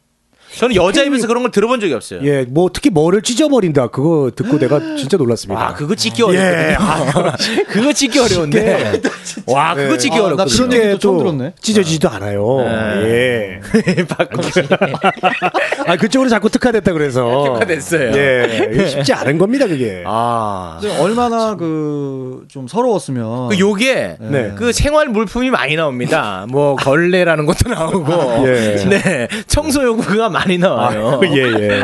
저는 0.57 0.75
여자 0.75 1.03
입에서 1.03 1.27
그런 1.27 1.43
걸 1.43 1.51
들어본 1.51 1.79
적이 1.79 1.93
없어요. 1.93 2.19
예, 2.23 2.45
뭐 2.47 2.69
특히 2.73 2.89
뭐를 2.89 3.21
찢어버린다 3.21 3.87
그거 3.87 4.31
듣고 4.35 4.59
내가 4.59 4.79
진짜 4.97 5.17
놀랐습니다. 5.17 5.59
와 5.61 5.73
그거 5.73 5.95
찍기 5.95 6.21
예. 6.33 6.75
어렵거든요. 6.77 7.31
그거 7.67 7.93
찍기 7.93 8.19
어려운데. 8.19 9.01
와 9.47 9.73
그거 9.75 9.97
찍기 9.97 10.15
아, 10.15 10.19
나 10.19 10.25
어렵거든요. 10.25 10.67
그런 10.67 10.73
얘기도 10.73 10.99
처음 10.99 11.17
들었네. 11.19 11.53
찢어지지도 11.61 12.09
않아요. 12.09 12.59
예. 13.05 13.59
박공 14.07 14.41
씨. 14.43 14.61
아 15.87 15.95
그쪽으로 15.97 16.29
자꾸 16.29 16.49
특화됐다 16.49 16.93
그래서. 16.93 17.43
특화됐어요. 17.53 18.11
예, 18.17 18.87
쉽지 18.87 19.13
않은 19.13 19.37
겁니다 19.37 19.67
그게. 19.67 20.03
아. 20.05 20.79
얼마나 20.99 21.55
그 21.55 22.21
좀 22.47 22.67
서러웠으면 22.67 23.49
그 23.49 23.59
욕에 23.59 24.17
네. 24.19 24.51
그 24.55 24.71
생활 24.73 25.07
물품이 25.07 25.49
많이 25.49 25.75
나옵니다. 25.75 26.45
뭐 26.49 26.75
걸레라는 26.75 27.45
것도 27.45 27.69
나오고, 27.69 28.47
예. 28.47 28.75
네 28.89 29.27
청소 29.47 29.83
요구가 29.83 30.29
많이 30.29 30.40
나와요. 30.59 31.19
예, 31.23 31.37
예. 31.37 31.81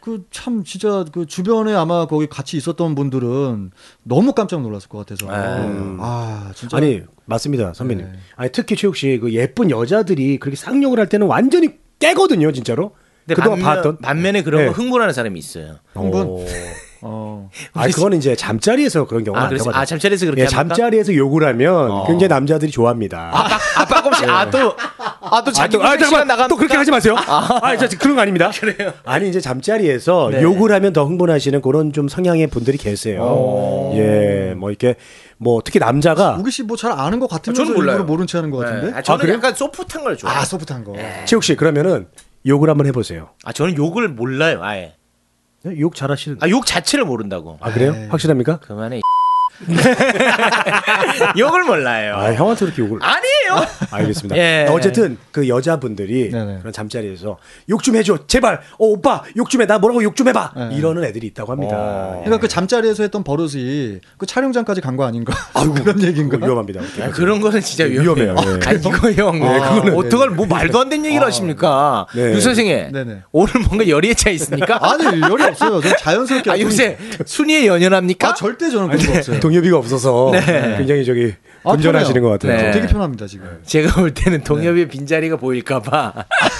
그참 0.00 0.64
진짜 0.64 1.04
그 1.12 1.26
주변에 1.26 1.74
아마 1.74 2.06
거기 2.06 2.26
같이 2.26 2.56
있었던 2.56 2.94
분들은 2.94 3.70
너무 4.02 4.32
깜짝 4.32 4.62
놀랐을 4.62 4.88
것 4.88 4.98
같아서 4.98 5.26
음. 5.26 5.98
아 6.00 6.50
진짜 6.54 6.76
아니 6.76 7.02
맞습니다 7.24 7.74
선배님. 7.74 8.06
네. 8.06 8.12
아니 8.36 8.50
특히 8.52 8.76
최욱 8.76 8.96
씨 8.96 9.18
그 9.20 9.32
예쁜 9.32 9.70
여자들이 9.70 10.38
그렇게 10.38 10.56
쌍욕을 10.56 10.98
할 10.98 11.08
때는 11.08 11.26
완전히 11.26 11.70
깨거든요 11.98 12.52
진짜로. 12.52 12.92
근데 13.26 13.34
그동안 13.34 13.60
반면, 13.60 13.76
봤던. 13.76 13.98
반면에 13.98 14.42
그런 14.42 14.60
네. 14.62 14.66
거 14.68 14.72
흥분하는 14.72 15.12
사람이 15.12 15.38
있어요. 15.38 15.76
흥분 15.94 16.46
어. 17.06 17.48
어. 17.48 17.50
아 17.74 17.86
그거는 17.88 18.18
이제 18.18 18.34
잠자리에서 18.34 19.06
그런 19.06 19.22
경우가 19.24 19.44
아, 19.44 19.48
그래서- 19.48 19.66
많다고 19.66 19.80
아, 19.82 19.84
잠자리에서 19.84 20.26
그렇게 20.26 20.42
예? 20.42 20.46
잠자리에서 20.46 21.14
욕을 21.14 21.46
하면 21.46 21.90
어. 21.90 22.04
굉장히 22.06 22.28
남자들이 22.28 22.70
좋아합니다. 22.70 23.30
아, 23.32 23.84
빠꼼씨, 23.84 24.24
아, 24.26 24.50
또, 24.50 24.74
아, 25.20 25.42
또 25.44 25.52
자기 25.52 25.76
또, 25.76 25.82
아, 25.82 25.90
시간 25.92 25.98
잠깐만, 26.00 26.26
나가면 26.28 26.48
또 26.48 26.56
그렇게 26.56 26.76
하지 26.76 26.90
마세요. 26.90 27.14
아, 27.18 27.76
저 27.76 27.88
그런 27.98 28.16
거 28.16 28.22
아닙니다. 28.22 28.50
그래요? 28.58 28.92
아니 29.04 29.28
이제 29.28 29.40
잠자리에서 29.40 30.30
네. 30.32 30.42
욕을 30.42 30.72
하면 30.72 30.92
더 30.92 31.04
흥분하시는 31.04 31.60
그런 31.62 31.92
좀 31.92 32.08
성향의 32.08 32.48
분들이 32.48 32.76
계세요. 32.78 33.92
예, 33.94 34.54
뭐 34.56 34.70
이렇게 34.70 34.96
뭐 35.38 35.60
특히 35.64 35.78
남자가 35.78 36.36
우기 36.38 36.50
씨 36.50 36.62
뭐 36.62 36.76
잘 36.76 36.92
아는 36.92 37.18
것 37.20 37.28
같으면서 37.28 37.62
저는 37.64 37.74
몰라요. 37.76 37.96
일부러 37.98 38.04
모른 38.12 38.26
체 38.26 38.38
하는 38.38 38.50
것 38.50 38.58
같은데 38.58 38.86
네. 38.88 38.92
아, 38.96 39.02
저는 39.02 39.30
아? 39.30 39.34
약간 39.34 39.54
소프트한 39.54 40.04
걸 40.04 40.16
좋아해요. 40.16 40.40
아 40.40 40.44
소프트한 40.44 40.84
거 40.84 40.94
최욱 41.26 41.44
씨 41.44 41.54
그러면은 41.56 42.06
욕을 42.46 42.70
한번 42.70 42.86
해보세요. 42.86 43.30
아, 43.44 43.52
저는 43.52 43.76
욕을 43.76 44.08
몰라요, 44.08 44.60
아예. 44.62 44.94
욕 45.78 45.94
잘하시는. 45.94 46.38
아, 46.40 46.48
욕 46.48 46.66
자체를 46.66 47.04
모른다고. 47.04 47.58
아 47.60 47.72
그래요? 47.72 47.94
에이. 47.96 48.06
확실합니까? 48.08 48.58
그만해. 48.60 49.00
욕을 51.38 51.64
몰라요. 51.64 52.14
아, 52.16 52.32
형한테 52.34 52.66
그렇게 52.66 52.82
욕을. 52.82 52.98
아니에요. 53.02 53.66
알겠습니다. 53.90 54.36
예. 54.36 54.66
어쨌든 54.70 55.16
그 55.32 55.48
여자분들이 55.48 56.30
네네. 56.30 56.58
그런 56.60 56.72
잠자리에서 56.72 57.38
욕 57.70 57.82
좀 57.82 57.94
해줘 57.96 58.26
제발 58.26 58.60
어 58.78 58.84
오빠 58.86 59.22
욕 59.36 59.48
좀 59.48 59.60
해 59.62 59.66
나 59.66 59.78
뭐라고 59.78 60.02
욕 60.02 60.14
좀 60.16 60.28
해봐 60.28 60.52
네. 60.56 60.76
이러는 60.76 61.04
애들이 61.04 61.26
있다고 61.28 61.52
합니다. 61.52 61.76
어. 61.76 62.20
그러니까 62.24 62.38
그 62.40 62.48
잠자리에서 62.48 63.02
했던 63.02 63.22
버릇이 63.24 63.98
그 64.18 64.26
촬영장까지 64.26 64.80
간 64.80 64.96
거 64.96 65.04
아닌가? 65.04 65.34
그런 65.52 66.02
얘기인가? 66.02 66.38
위험합니다. 66.38 66.80
아, 67.02 67.10
그런 67.10 67.40
거는 67.40 67.60
진짜 67.60 67.84
위험해요. 67.84 68.32
위험해요. 68.32 68.58
예. 68.62 68.68
아, 68.68 68.72
이거 68.72 68.90
형. 69.12 69.40
그거는- 69.40 69.96
어떡할, 70.06 70.30
뭐 70.30 70.46
말도 70.46 70.80
안 70.80 70.88
되는 70.88 71.04
얘기를 71.04 71.26
하십니까? 71.26 72.06
네. 72.14 72.32
유 72.32 72.40
선생님. 72.40 72.92
네네. 72.92 73.22
오늘 73.32 73.52
뭔가 73.66 73.86
열의에 73.86 74.14
차 74.14 74.30
있습니까? 74.30 74.78
아니 74.80 75.04
열이 75.20 75.42
없어요. 75.44 75.80
저 75.82 75.96
자연스럽게. 75.96 76.50
아, 76.50 76.58
요새 76.60 76.96
순위에 77.26 77.66
연연합니까? 77.66 78.28
아 78.30 78.34
절대 78.34 78.70
저는 78.70 78.88
그런 78.96 79.12
거 79.12 79.18
없어요. 79.18 79.35
동엽이가 79.40 79.76
없어서 79.76 80.30
네. 80.32 80.76
굉장히 80.78 81.04
저기 81.04 81.34
아, 81.64 81.72
운전하시는 81.72 82.22
것. 82.22 82.28
같아요. 82.30 82.56
네. 82.56 82.70
되게 82.70 82.86
편합니다 82.86 83.26
지금. 83.26 83.60
제가 83.64 83.94
볼 83.94 84.14
때는 84.14 84.44
동엽의 84.44 84.88
빈자리가 84.88 85.36
보일까봐 85.36 86.12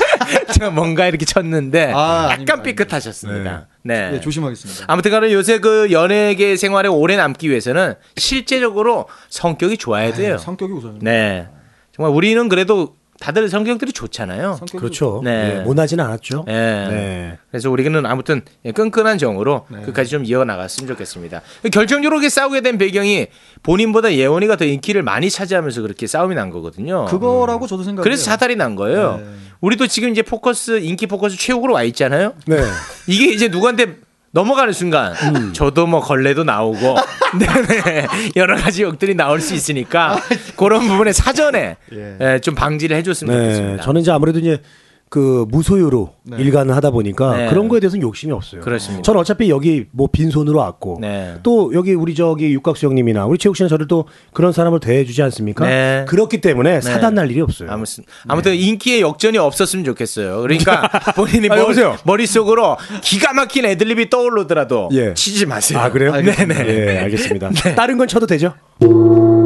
제가 0.53 0.71
뭔가 0.71 1.07
이렇게 1.07 1.25
쳤는데 1.25 1.93
아, 1.95 2.29
약간 2.33 2.63
삐끗하셨습니다. 2.63 3.69
네. 3.83 4.11
네, 4.11 4.21
조심하겠습니다. 4.21 4.85
아무튼 4.89 5.11
간에 5.13 5.33
요새 5.33 5.61
그 5.61 5.93
연예계 5.93 6.57
생활에 6.57 6.89
오래 6.89 7.17
남기 7.17 7.49
위해서는 7.49 7.95
실제적으로 8.17 9.07
성격이 9.29 9.77
좋아야 9.77 10.13
돼요. 10.13 10.39
성격이 10.39 10.73
우선입니다. 10.73 11.05
네. 11.11 11.49
정말 11.95 12.13
우리는 12.13 12.49
그래도 12.49 12.96
다들 13.21 13.49
성격들이 13.49 13.93
좋잖아요. 13.93 14.61
그렇죠. 14.77 15.21
네. 15.25 15.55
네, 15.55 15.61
모나지는 15.63 16.05
않았죠. 16.05 16.45
네. 16.47 16.89
네. 16.89 17.39
그래서 17.51 17.71
우리는 17.71 18.05
아무튼 18.07 18.43
끈끈한 18.75 19.19
정으로 19.19 19.67
끝까지 19.85 20.11
좀 20.11 20.25
이어나갔으면 20.25 20.89
좋겠습니다. 20.89 21.43
결정적으로 21.73 22.27
싸우게 22.29 22.61
된 22.61 22.79
배경이 22.79 23.29
본인보다 23.63 24.15
예원이가 24.15 24.57
더 24.57 24.65
인기를 24.65 25.03
많이 25.03 25.31
차지하면서 25.31 25.83
그렇게 25.83 26.07
싸움이 26.07 26.35
난 26.35 26.51
거거든요. 26.51 27.07
그거라고 27.07 27.67
저도 27.67 27.83
생각해요. 27.83 28.03
그래서 28.03 28.25
사달이 28.25 28.57
난 28.57 28.77
거예요. 28.77 29.19
네. 29.19 29.25
우리도 29.61 29.87
지금 29.87 30.11
이제 30.11 30.23
포커스 30.23 30.81
인기 30.81 31.07
포커스 31.07 31.37
최고로 31.37 31.75
와 31.75 31.83
있잖아요. 31.85 32.35
네. 32.47 32.59
이게 33.07 33.33
이제 33.33 33.49
누구한테 33.49 33.97
넘어가는 34.37 34.75
순간 34.75 35.15
저도 35.55 35.87
뭐 35.87 36.01
걸레도 36.01 36.45
나오고 36.45 36.97
네네 37.39 38.07
여러 38.37 38.55
가지 38.57 38.83
욕들이 38.83 39.15
나올 39.15 39.41
수 39.41 39.55
있으니까 39.55 40.21
그런 40.57 40.87
부분에 40.87 41.15
사전에 41.15 41.77
예. 41.95 42.17
예, 42.21 42.39
좀 42.41 42.55
방지를 42.55 42.99
해줬으면 42.99 43.35
네. 43.35 43.43
좋겠습니다. 43.43 43.83
저는 43.83 44.03
이제 44.03 44.11
아무래도 44.11 44.39
이제 44.39 44.61
그 45.09 45.47
무소유로 45.49 46.15
네. 46.25 46.37
일관을 46.41 46.75
하다 46.75 46.91
보니까 46.91 47.37
네. 47.37 47.49
그런 47.49 47.69
거에 47.69 47.79
대해서는 47.79 48.03
욕심이 48.03 48.33
없어요. 48.33 48.61
그렇습니다. 48.61 49.03
저는 49.03 49.21
어차피 49.21 49.49
여기 49.49 49.87
뭐 49.93 50.09
빈손으로 50.11 50.59
왔고 50.59 50.99
네. 51.01 51.37
또 51.45 51.73
여기 51.75 51.95
우리 51.95 52.15
저기 52.17 52.53
육각수 52.53 52.87
형님이나 52.87 53.25
우리 53.25 53.39
최욱 53.39 53.57
씨는 53.57 53.69
저를 53.69 53.87
또 53.87 54.07
그런 54.33 54.53
사람을 54.53 54.81
대해주지 54.81 55.23
않습니까? 55.23 55.65
네. 55.65 56.05
그렇기 56.09 56.41
때문에 56.41 56.81
사단 56.81 57.15
날 57.15 57.31
일이 57.31 57.41
없어요. 57.41 57.71
아무튼 57.71 58.05
아무튼 58.27 58.55
인기의 58.57 59.01
역전이 59.01 59.39
없었으면 59.39 59.85
좋겠어요. 59.85 60.41
그러니까 60.41 60.89
본인이 61.15 61.49
아, 61.51 61.55
머, 61.55 61.61
여보세요? 61.63 61.97
머릿속으로 62.05 62.77
기가 63.03 63.33
막힌 63.33 63.65
애들립이 63.65 64.11
떠오르더라도 64.11 64.89
예. 64.93 65.15
치지 65.15 65.47
마세요. 65.47 65.79
아 65.79 65.91
그래요? 65.91 66.13
네네. 66.13 66.67
예, 66.67 66.99
알겠습니다. 66.99 67.51
다른 67.77 67.97
건 67.97 68.09
쳐도 68.09 68.27
되죠? 68.27 68.55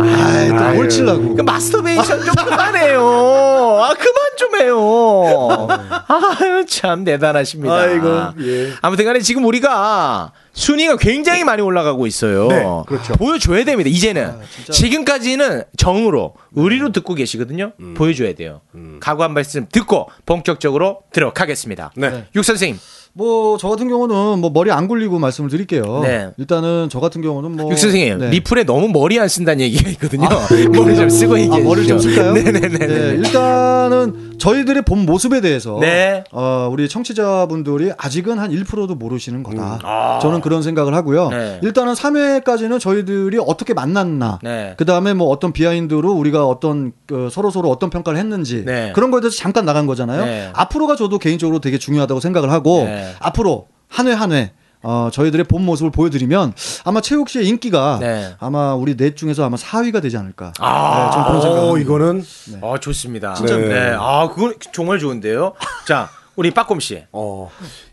아이, 0.02 0.74
뭘 0.74 0.88
치려고. 0.88 1.34
그 1.34 1.42
마스터베이션 1.42 2.24
좀 2.24 2.34
그만해요. 2.46 3.00
아 3.00 3.94
그만 3.94 4.19
좀 4.60 4.66
해요. 4.66 5.68
아유 6.08 6.64
참 6.66 7.04
대단하십니다. 7.04 7.74
아이고, 7.74 8.08
예. 8.40 8.72
아무튼 8.82 9.04
간에 9.04 9.20
지금 9.20 9.44
우리가 9.44 10.32
순위가 10.52 10.96
굉장히 10.96 11.44
많이 11.44 11.62
올라가고 11.62 12.06
있어요. 12.06 12.48
네, 12.48 12.64
그렇죠. 12.86 13.14
보여줘야 13.14 13.64
됩니다. 13.64 13.88
이제는 13.88 14.34
지금까지는 14.70 15.64
정으로 15.76 16.34
의리로 16.54 16.92
듣고 16.92 17.14
계시거든요. 17.14 17.72
음. 17.80 17.94
보여줘야 17.94 18.34
돼요. 18.34 18.60
각오 19.00 19.22
한 19.22 19.32
말씀 19.32 19.66
듣고 19.70 20.10
본격적으로 20.26 21.00
들어가겠습니다. 21.12 21.92
네. 21.96 22.26
육 22.34 22.44
선생님, 22.44 22.78
뭐 23.12 23.58
저 23.58 23.68
같은 23.68 23.88
경우는 23.88 24.38
뭐 24.38 24.50
머리 24.50 24.70
안 24.70 24.86
굴리고 24.88 25.18
말씀을 25.18 25.50
드릴게요. 25.50 26.00
네. 26.02 26.30
일단은 26.38 26.88
저 26.90 27.00
같은 27.00 27.20
경우는 27.22 27.56
뭐 27.56 27.70
육 27.70 27.78
선생님 27.78 28.18
네. 28.18 28.30
리플에 28.30 28.64
너무 28.64 28.88
머리 28.88 29.18
안 29.18 29.28
쓴다는 29.28 29.60
얘기가 29.60 29.90
있거든요. 29.90 30.28
머리 30.72 30.94
좀 30.96 31.08
쓰고 31.10 31.38
얘기해 31.38 31.60
아, 31.60 31.64
머리를 31.64 31.88
좀. 31.88 31.98
쓸까요? 31.98 32.32
네네네. 32.32 32.68
네, 32.78 32.86
일단은 33.16 34.38
저희들의 34.38 34.82
본 34.84 35.04
모습에 35.04 35.40
대해서 35.40 35.78
네. 35.80 36.24
어, 36.32 36.68
우리 36.72 36.88
청취자분들이 36.88 37.92
아직은 37.98 38.38
한 38.38 38.50
1%도 38.50 38.94
모르시는 38.94 39.42
거다. 39.42 39.80
아. 39.82 40.18
저는 40.22 40.40
그런 40.40 40.62
생각을 40.62 40.94
하고요. 40.94 41.28
네. 41.28 41.60
일단은 41.62 41.92
3회까지는 41.94 42.80
저희들이 42.80 43.38
어떻게 43.46 43.74
만났나, 43.74 44.38
네. 44.42 44.74
그 44.76 44.84
다음에 44.84 45.12
뭐 45.14 45.28
어떤 45.28 45.52
비하인드로 45.52 46.12
우리가 46.12 46.46
어떤 46.46 46.92
그 47.06 47.28
서로 47.30 47.50
서로 47.50 47.70
어떤 47.70 47.90
평가를 47.90 48.18
했는지 48.18 48.64
네. 48.64 48.92
그런 48.94 49.10
거에 49.10 49.20
대해서 49.20 49.36
잠깐 49.36 49.64
나간 49.64 49.86
거잖아요. 49.86 50.24
네. 50.24 50.48
앞으로가 50.54 50.96
저도 50.96 51.18
개인적으로 51.18 51.58
되게 51.60 51.76
중요하다고 51.78 52.20
생각을 52.20 52.50
하고 52.50 52.88
네. 53.00 53.14
앞으로 53.20 53.68
한 53.88 54.06
회 54.08 54.12
한 54.12 54.32
회. 54.32 54.52
어, 54.82 55.10
저희들의 55.12 55.44
본 55.44 55.66
모습을 55.66 55.90
보여드리면 55.90 56.54
아마 56.84 57.02
최욱 57.02 57.28
씨의 57.28 57.46
인기가 57.46 57.98
네. 58.00 58.34
아마 58.38 58.74
우리 58.74 58.96
넷 58.96 59.14
중에서 59.14 59.44
아마 59.44 59.56
4위가 59.58 60.00
되지 60.00 60.16
않을까. 60.16 60.54
아, 60.58 61.10
네, 61.10 61.12
좀 61.12 61.24
그런 61.24 61.58
합니다. 61.68 61.80
이거는 61.82 62.24
아 62.62 62.78
좋습니다. 62.80 63.34
진짜. 63.34 63.58
네. 63.58 63.94
아 63.98 64.30
그건 64.34 64.54
정말 64.72 64.98
좋은데요. 64.98 65.52
자 65.86 66.08
우리 66.34 66.50
빠꼼 66.50 66.80
씨. 66.80 67.04
어, 67.12 67.50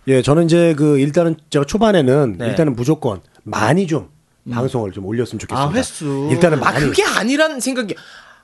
예, 0.07 0.21
저는 0.21 0.45
이제 0.45 0.73
그 0.77 0.97
일단은 0.99 1.35
제가 1.49 1.65
초반에는 1.65 2.35
네. 2.37 2.47
일단은 2.47 2.73
무조건 2.77 3.19
많이 3.43 3.85
좀 3.85 4.07
방송을 4.49 4.93
좀 4.93 5.05
올렸으면 5.05 5.39
좋겠습니다. 5.39 5.69
아, 5.69 5.73
횟수. 5.73 6.29
일단은 6.31 6.59
아 6.59 6.71
많이. 6.71 6.79
그게 6.85 7.03
아니란 7.03 7.59
생각이. 7.59 7.95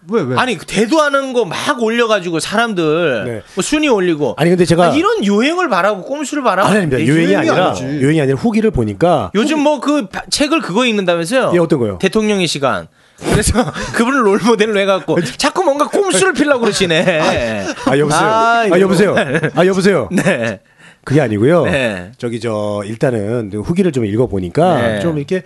왜 0.10 0.22
왜? 0.22 0.36
아니 0.38 0.58
그 0.58 0.66
대도하는 0.66 1.34
거 1.34 1.46
막 1.46 1.82
올려가지고 1.82 2.40
사람들 2.40 3.24
네. 3.26 3.42
뭐 3.56 3.62
순위 3.62 3.88
올리고. 3.88 4.36
아니 4.38 4.50
근데 4.50 4.66
제가 4.66 4.86
아, 4.86 4.90
이런 4.90 5.24
유행을 5.24 5.70
바라고 5.70 6.04
꼼수를 6.04 6.44
바라고. 6.44 6.68
아니, 6.70 6.78
아닙니다. 6.78 7.02
유행이 7.02 7.32
유행이 7.32 7.36
아니라 7.50 7.68
아니지. 7.70 7.84
유행이 7.86 8.22
아니라 8.22 8.38
후기를 8.38 8.72
보니까 8.72 9.32
요즘 9.36 9.60
뭐 9.60 9.80
그 9.80 10.08
책을 10.30 10.62
그거 10.62 10.86
읽는다면서요? 10.86 11.52
예, 11.56 11.60
어떤 11.60 11.80
거요? 11.80 11.98
대통령의 12.00 12.48
시간. 12.48 12.88
그래서 13.32 13.64
그분을 13.96 14.26
롤 14.26 14.40
모델로 14.44 14.80
해갖고 14.80 15.22
자꾸 15.38 15.64
뭔가 15.64 15.88
꼼수를 15.88 16.34
피려고 16.34 16.62
그러시네. 16.62 17.22
아 17.86 17.98
여보세요. 17.98 18.22
아, 18.22 18.80
여보세요. 18.80 19.16
아 19.56 19.66
여보세요. 19.66 20.10
네. 20.14 20.60
그게 21.06 21.20
아니고요. 21.20 21.66
네. 21.66 22.12
저기 22.18 22.40
저 22.40 22.82
일단은 22.86 23.50
그 23.52 23.60
후기를 23.60 23.92
좀 23.92 24.06
읽어 24.06 24.28
보니까 24.28 24.82
네. 24.82 25.00
좀 25.02 25.18
이렇게 25.18 25.44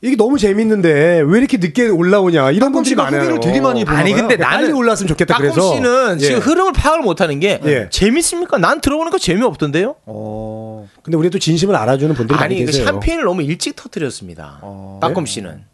이게 0.00 0.14
너무 0.16 0.38
재밌는데 0.38 1.22
왜 1.26 1.38
이렇게 1.38 1.56
늦게 1.56 1.88
올라오냐 1.88 2.52
이런 2.52 2.70
분들이 2.70 2.94
많아요. 2.94 3.20
후기를 3.22 3.40
되게 3.40 3.60
많이 3.60 3.84
보나 3.84 3.98
아니. 3.98 4.12
근데 4.12 4.36
네, 4.36 4.42
나는 4.42 4.66
빨리 4.66 4.72
올라왔으면 4.72 5.08
좋겠다 5.08 5.38
그래서. 5.38 5.74
씨는 5.74 6.18
예. 6.20 6.24
지금 6.24 6.40
흐름을 6.40 6.72
파악을 6.72 7.02
못하는 7.02 7.40
게 7.40 7.60
예. 7.64 7.88
재밌습니까? 7.90 8.58
난 8.58 8.80
들어보니까 8.80 9.18
재미없던데요. 9.18 9.96
어. 10.06 10.88
근데 11.02 11.16
우리 11.16 11.30
또 11.30 11.38
진심을 11.40 11.74
알아주는 11.74 12.14
분들이 12.14 12.36
많이 12.38 12.54
아니 12.56 12.64
그 12.64 12.70
계세요. 12.70 12.84
샴페인을 12.86 13.24
너무 13.24 13.42
일찍 13.42 13.74
터뜨렸습니다. 13.74 14.58
어. 14.62 14.98
빠꼼 15.02 15.26
씨는. 15.26 15.64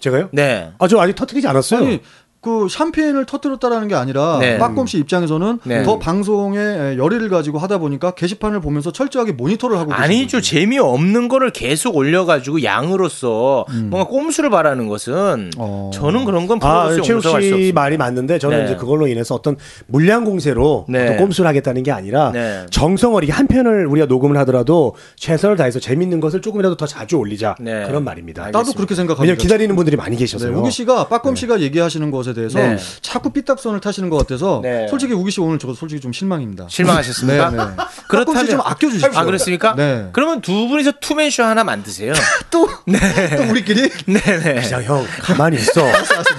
제가요? 0.00 0.28
네. 0.32 0.70
아 0.78 0.88
저 0.88 0.98
아직 1.00 1.14
터뜨리지 1.14 1.46
않았어요. 1.46 1.80
아니 1.80 2.00
그 2.40 2.68
샴페인을 2.70 3.26
터뜨렸다라는 3.26 3.88
게 3.88 3.96
아니라 3.96 4.38
네. 4.40 4.58
빠꼼 4.58 4.86
씨 4.86 4.98
입장에서는 4.98 5.58
네. 5.64 5.82
더 5.82 5.98
방송에 5.98 6.96
열의를 6.96 7.28
가지고 7.30 7.58
하다 7.58 7.78
보니까 7.78 8.12
게시판을 8.12 8.60
보면서 8.60 8.92
철저하게 8.92 9.32
모니터를 9.32 9.76
하고 9.76 9.92
아니죠. 9.92 10.36
거지. 10.38 10.50
재미 10.50 10.78
없는 10.78 11.26
거를 11.28 11.50
계속 11.50 11.96
올려가지고 11.96 12.62
양으로서 12.62 13.66
뭔가 13.86 14.08
꼼수를 14.08 14.50
바라는 14.50 14.86
것은 14.86 15.50
어. 15.58 15.90
저는 15.92 16.24
그런 16.24 16.46
건 16.46 16.58
아, 16.62 16.88
프로로서 16.88 17.40
최욱 17.40 17.42
씨. 17.42 17.72
말이 17.74 17.96
맞는데 17.96 18.38
저는 18.38 18.58
네. 18.58 18.64
이제 18.66 18.76
그걸로 18.76 19.08
인해서 19.08 19.34
어떤 19.34 19.56
물량 19.86 20.24
공세로 20.24 20.86
네. 20.88 21.04
어떤 21.04 21.16
꼼수를 21.16 21.48
하겠다는 21.48 21.82
게 21.82 21.90
아니라 21.90 22.30
네. 22.32 22.66
정성 22.70 23.14
어리게 23.14 23.32
한 23.32 23.48
편을 23.48 23.86
우리가 23.86 24.06
녹음을 24.06 24.36
하더라도 24.38 24.94
최선을 25.16 25.56
다해서 25.56 25.80
재밌는 25.80 26.20
것을 26.20 26.40
조금이라도 26.40 26.76
더 26.76 26.86
자주 26.86 27.16
올리자 27.16 27.56
네. 27.60 27.84
그런 27.86 28.04
말입니다. 28.04 28.44
알겠습니다. 28.44 28.58
나도 28.58 28.72
그렇게 28.76 28.94
생각합니다. 28.94 29.22
왜냐면 29.22 29.38
기다리는 29.38 29.74
분들이 29.74 29.96
많이 29.96 30.16
네, 30.16 30.20
계셔서요. 30.20 30.56
우기 30.56 30.70
씨가 30.70 31.08
빠꼼 31.08 31.34
씨가 31.34 31.60
얘기하시는 31.60 32.10
것에 32.12 32.27
대해서 32.32 32.58
네. 32.58 32.76
자꾸 33.02 33.30
삐딱선을 33.30 33.80
타시는 33.80 34.10
것 34.10 34.16
같아서 34.18 34.60
네. 34.62 34.86
솔직히 34.88 35.12
우기 35.12 35.30
씨 35.30 35.40
오늘 35.40 35.58
저 35.58 35.72
솔직히 35.74 36.00
좀 36.00 36.12
실망입니다. 36.12 36.66
실망하셨습니까? 36.68 37.50
네, 37.50 37.56
네. 37.56 37.62
그렇다면 38.08 38.44
씨좀 38.46 38.60
아껴주십시오. 38.60 39.10
아 39.14 39.24
그렇습니까? 39.24 39.74
네. 39.74 40.08
그러면 40.12 40.40
두 40.40 40.68
분이서 40.68 40.92
투맨쇼 41.00 41.42
하나 41.42 41.64
만드세요. 41.64 42.12
또, 42.50 42.66
또 42.66 43.42
우리끼리 43.50 43.90
네네. 44.06 44.62
그냥 44.62 44.82
형 44.84 45.06
가만히 45.20 45.56
있어. 45.56 45.82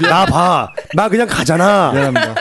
나 0.01 0.25
봐. 0.25 0.71
나 0.93 1.09
그냥 1.09 1.27
가잖아. 1.27 1.91
미안합니다. 1.91 2.35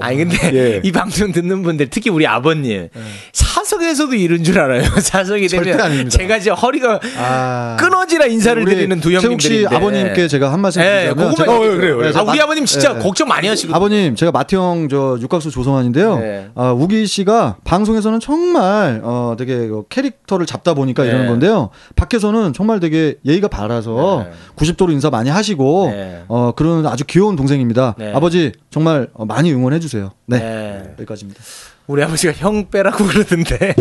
아니 0.00 0.16
근데 0.18 0.36
예. 0.52 0.80
이 0.82 0.90
방송 0.92 1.30
듣는 1.32 1.62
분들 1.62 1.88
특히 1.90 2.10
우리 2.10 2.26
아버님 2.26 2.88
네. 2.92 3.00
사서 3.32 3.56
사석에서도 3.66 4.14
이런 4.14 4.44
줄 4.44 4.58
알아요. 4.60 4.82
사석이 5.00 5.48
되면. 5.48 6.08
제가 6.08 6.36
이제 6.36 6.50
허리가 6.50 7.00
아. 7.18 7.76
끊어지라 7.80 8.26
인사를 8.26 8.64
드리는 8.64 9.00
두 9.00 9.12
형님들인데. 9.12 9.74
아버님께 9.74 10.28
제가 10.28 10.52
한 10.52 10.60
말씀 10.60 10.82
예, 10.82 11.08
드리자면 11.12 11.16
그거만 11.16 11.34
제가- 11.34 11.48
어, 11.48 11.58
그래요, 11.60 11.96
그래요. 11.96 12.12
네, 12.12 12.18
아, 12.18 12.22
우리 12.22 12.38
마- 12.38 12.44
아버님 12.44 12.64
진짜 12.64 12.92
예, 12.92 12.96
예. 12.96 13.02
걱정 13.02 13.26
많이 13.28 13.48
하시거든요. 13.48 13.76
아버님 13.76 14.14
제가 14.14 14.30
마태형 14.30 14.88
저 14.88 15.18
육각수 15.20 15.50
조성환인데요. 15.50 16.18
네. 16.18 16.48
아, 16.54 16.70
우기 16.72 17.06
씨가 17.06 17.56
방송에서는 17.64 18.20
정말 18.20 19.00
어 19.02 19.34
되게 19.38 19.66
그 19.66 19.82
캐릭터를 19.88 20.46
잡다 20.46 20.74
보니까 20.74 21.02
네. 21.02 21.08
이러는 21.10 21.26
건데요. 21.26 21.70
밖에서는 21.96 22.52
정말 22.52 22.78
되게 22.80 23.16
예의가 23.24 23.48
바라서 23.48 24.26
네. 24.28 24.32
90도로 24.56 24.92
인사 24.92 25.10
많이 25.10 25.28
하시고 25.28 25.88
네. 25.90 26.22
어 26.28 26.52
그런 26.54 26.86
아주 26.86 27.04
귀여운 27.04 27.34
동생입니다. 27.36 27.96
네. 27.98 28.12
아버지 28.14 28.52
정말 28.70 29.08
어, 29.14 29.24
많이 29.24 29.52
응원해 29.52 29.75
주세요. 29.80 30.12
네. 30.26 30.38
네. 30.38 30.94
여기까지입니다. 30.98 31.42
우리 31.86 32.02
아버지가 32.02 32.32
형 32.32 32.68
빼라고 32.68 33.04
그러던데 33.06 33.74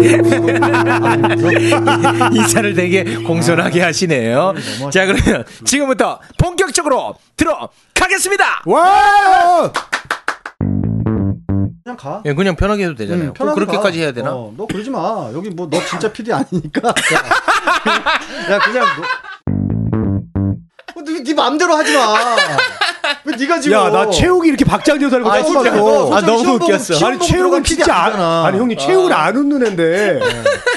인사를 2.33 2.73
되게 2.75 3.15
공손하게 3.23 3.81
하시네요. 3.81 4.53
자 4.91 5.05
그러면 5.05 5.43
지금부터 5.63 6.19
본격적으로 6.37 7.15
들어가겠습니다. 7.35 8.63
와! 8.65 9.71
그냥 11.83 11.97
가. 11.97 12.21
예, 12.25 12.33
그냥 12.33 12.55
편하게 12.55 12.85
해도 12.85 12.95
되잖아요. 12.95 13.25
음, 13.25 13.27
꼭 13.29 13.37
편하게 13.37 13.55
그렇게까지 13.59 13.97
가. 13.99 14.03
해야 14.03 14.11
되나? 14.11 14.33
어, 14.35 14.53
너 14.57 14.65
그러지 14.65 14.89
마. 14.89 15.29
여기 15.33 15.49
뭐 15.49 15.67
너 15.69 15.79
진짜 15.85 16.11
PD 16.11 16.31
아니니까. 16.33 16.89
야, 16.89 16.93
야 18.53 18.59
그냥 18.59 18.85
너, 18.97 19.01
어, 19.03 19.84
네, 21.03 21.23
네 21.23 21.33
마음대로 21.33 21.75
하지 21.75 21.93
마. 21.93 22.15
왜 23.25 23.35
네가 23.35 23.59
지금? 23.59 23.77
야, 23.77 23.89
나 23.89 24.09
최욱이 24.09 24.47
이렇게 24.49 24.63
박장대소 24.65 25.15
하는 25.15 25.23
거 25.23 25.31
아, 25.33 25.43
진짜. 25.43 25.71
봤어. 25.71 26.13
아, 26.15 26.21
너무 26.21 26.53
웃겼어. 26.55 27.05
아니 27.05 27.19
최욱은 27.19 27.63
진짜 27.63 27.93
안, 27.95 28.13
아니 28.45 28.57
형님 28.57 28.77
최욱을 28.77 29.11
안 29.13 29.35
웃는 29.35 29.65
애인데 29.65 30.19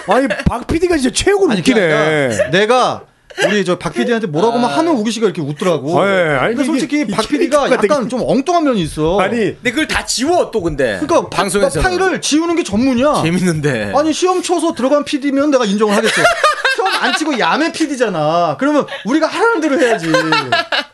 아니 0.09 0.29
박 0.47 0.67
PD가 0.67 0.97
진짜 0.97 1.15
최욱을 1.25 1.51
아니, 1.53 1.61
웃기네. 1.61 1.81
그러니까 1.81 2.51
내가 2.51 3.03
우리 3.47 3.65
저 3.65 3.79
박 3.79 3.93
PD한테 3.95 4.27
뭐라고만 4.27 4.69
하면 4.71 4.97
우기 4.97 5.13
씨가 5.13 5.27
이렇게 5.27 5.41
웃더라고. 5.41 6.01
아, 6.01 6.09
예. 6.11 6.37
아니, 6.39 6.55
근데 6.57 6.65
솔직히 6.65 7.03
이게 7.03 7.15
박 7.15 7.29
PD가 7.29 7.71
약간 7.71 8.09
좀 8.09 8.21
엉뚱한 8.27 8.65
면이 8.65 8.81
있어. 8.83 9.21
아니 9.21 9.37
근데 9.55 9.71
그걸 9.71 9.87
다 9.87 10.05
지워 10.05 10.51
또 10.51 10.61
근데. 10.61 10.99
그러니까 11.01 11.29
방송에서 11.31 11.81
파, 11.81 11.89
파일을 11.89 12.21
지우는 12.21 12.57
게 12.57 12.65
전문이야. 12.65 13.23
재밌는데. 13.23 13.93
아니 13.95 14.13
시험 14.13 14.43
쳐서 14.43 14.75
들어간 14.75 15.05
PD면 15.05 15.51
내가 15.53 15.65
인정을 15.65 15.97
하겠어. 15.97 16.21
안 17.01 17.15
치고 17.17 17.39
야매 17.39 17.73
PD잖아. 17.73 18.57
그러면 18.59 18.87
우리가 19.05 19.27
하라는 19.27 19.61
대로 19.61 19.79
해야지. 19.81 20.11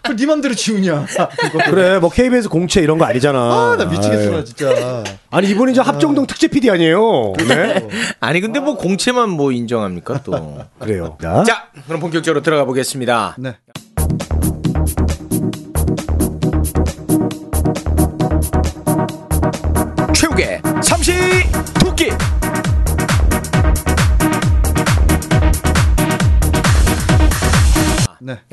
그네 0.02 0.26
맘대로 0.26 0.54
지우냐? 0.54 1.06
그래 1.66 1.98
뭐 1.98 2.10
KBS 2.10 2.48
공채 2.48 2.80
이런 2.80 2.98
거 2.98 3.04
아니잖아. 3.04 3.38
아, 3.38 3.76
나 3.76 3.84
미치겠어. 3.86 4.44
진짜. 4.44 5.04
아니 5.30 5.48
이분이 5.50 5.72
이제 5.72 5.80
합정동 5.80 6.26
특채 6.26 6.48
PD 6.48 6.70
아니에요. 6.70 7.32
네? 7.48 7.88
아니 8.20 8.40
근데 8.40 8.60
뭐 8.60 8.76
공채만 8.76 9.30
뭐 9.30 9.52
인정합니까 9.52 10.22
또. 10.22 10.64
그래요. 10.78 11.16
자 11.46 11.68
그럼 11.86 12.00
본격적으로 12.00 12.42
들어가 12.42 12.64
보겠습니다. 12.64 13.36
네. 13.38 13.56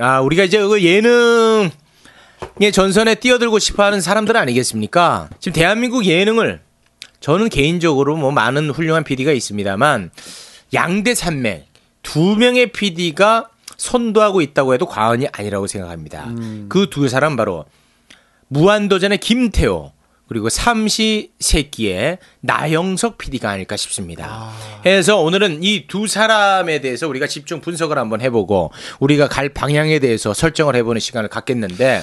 아, 0.01 0.19
우리가 0.21 0.43
이제 0.43 0.59
그 0.59 0.81
예능의 0.83 1.71
전선에 2.73 3.15
뛰어들고 3.15 3.59
싶어 3.59 3.83
하는 3.83 4.01
사람들 4.01 4.35
아니겠습니까? 4.35 5.29
지금 5.39 5.53
대한민국 5.53 6.05
예능을 6.05 6.59
저는 7.19 7.49
개인적으로 7.49 8.15
뭐 8.17 8.31
많은 8.31 8.71
훌륭한 8.71 9.03
PD가 9.03 9.31
있습니다만 9.31 10.09
양대 10.73 11.13
산맥 11.13 11.67
두 12.01 12.35
명의 12.35 12.71
PD가 12.71 13.49
선도하고 13.77 14.41
있다고 14.41 14.73
해도 14.73 14.87
과언이 14.87 15.27
아니라고 15.31 15.67
생각합니다. 15.67 16.31
그두 16.67 17.07
사람 17.07 17.35
바로 17.35 17.65
무한도전의 18.47 19.19
김태호 19.19 19.91
그리고 20.31 20.47
삼시 20.47 21.31
세끼의 21.41 22.17
나영석 22.39 23.17
PD가 23.17 23.49
아닐까 23.49 23.75
싶습니다. 23.75 24.49
해서 24.85 25.19
오늘은 25.19 25.59
이 25.61 25.87
두 25.89 26.07
사람에 26.07 26.79
대해서 26.79 27.05
우리가 27.09 27.27
집중 27.27 27.59
분석을 27.59 27.97
한번 27.97 28.21
해보고 28.21 28.71
우리가 29.01 29.27
갈 29.27 29.49
방향에 29.49 29.99
대해서 29.99 30.33
설정을 30.33 30.77
해보는 30.77 31.01
시간을 31.01 31.27
갖겠는데 31.27 32.01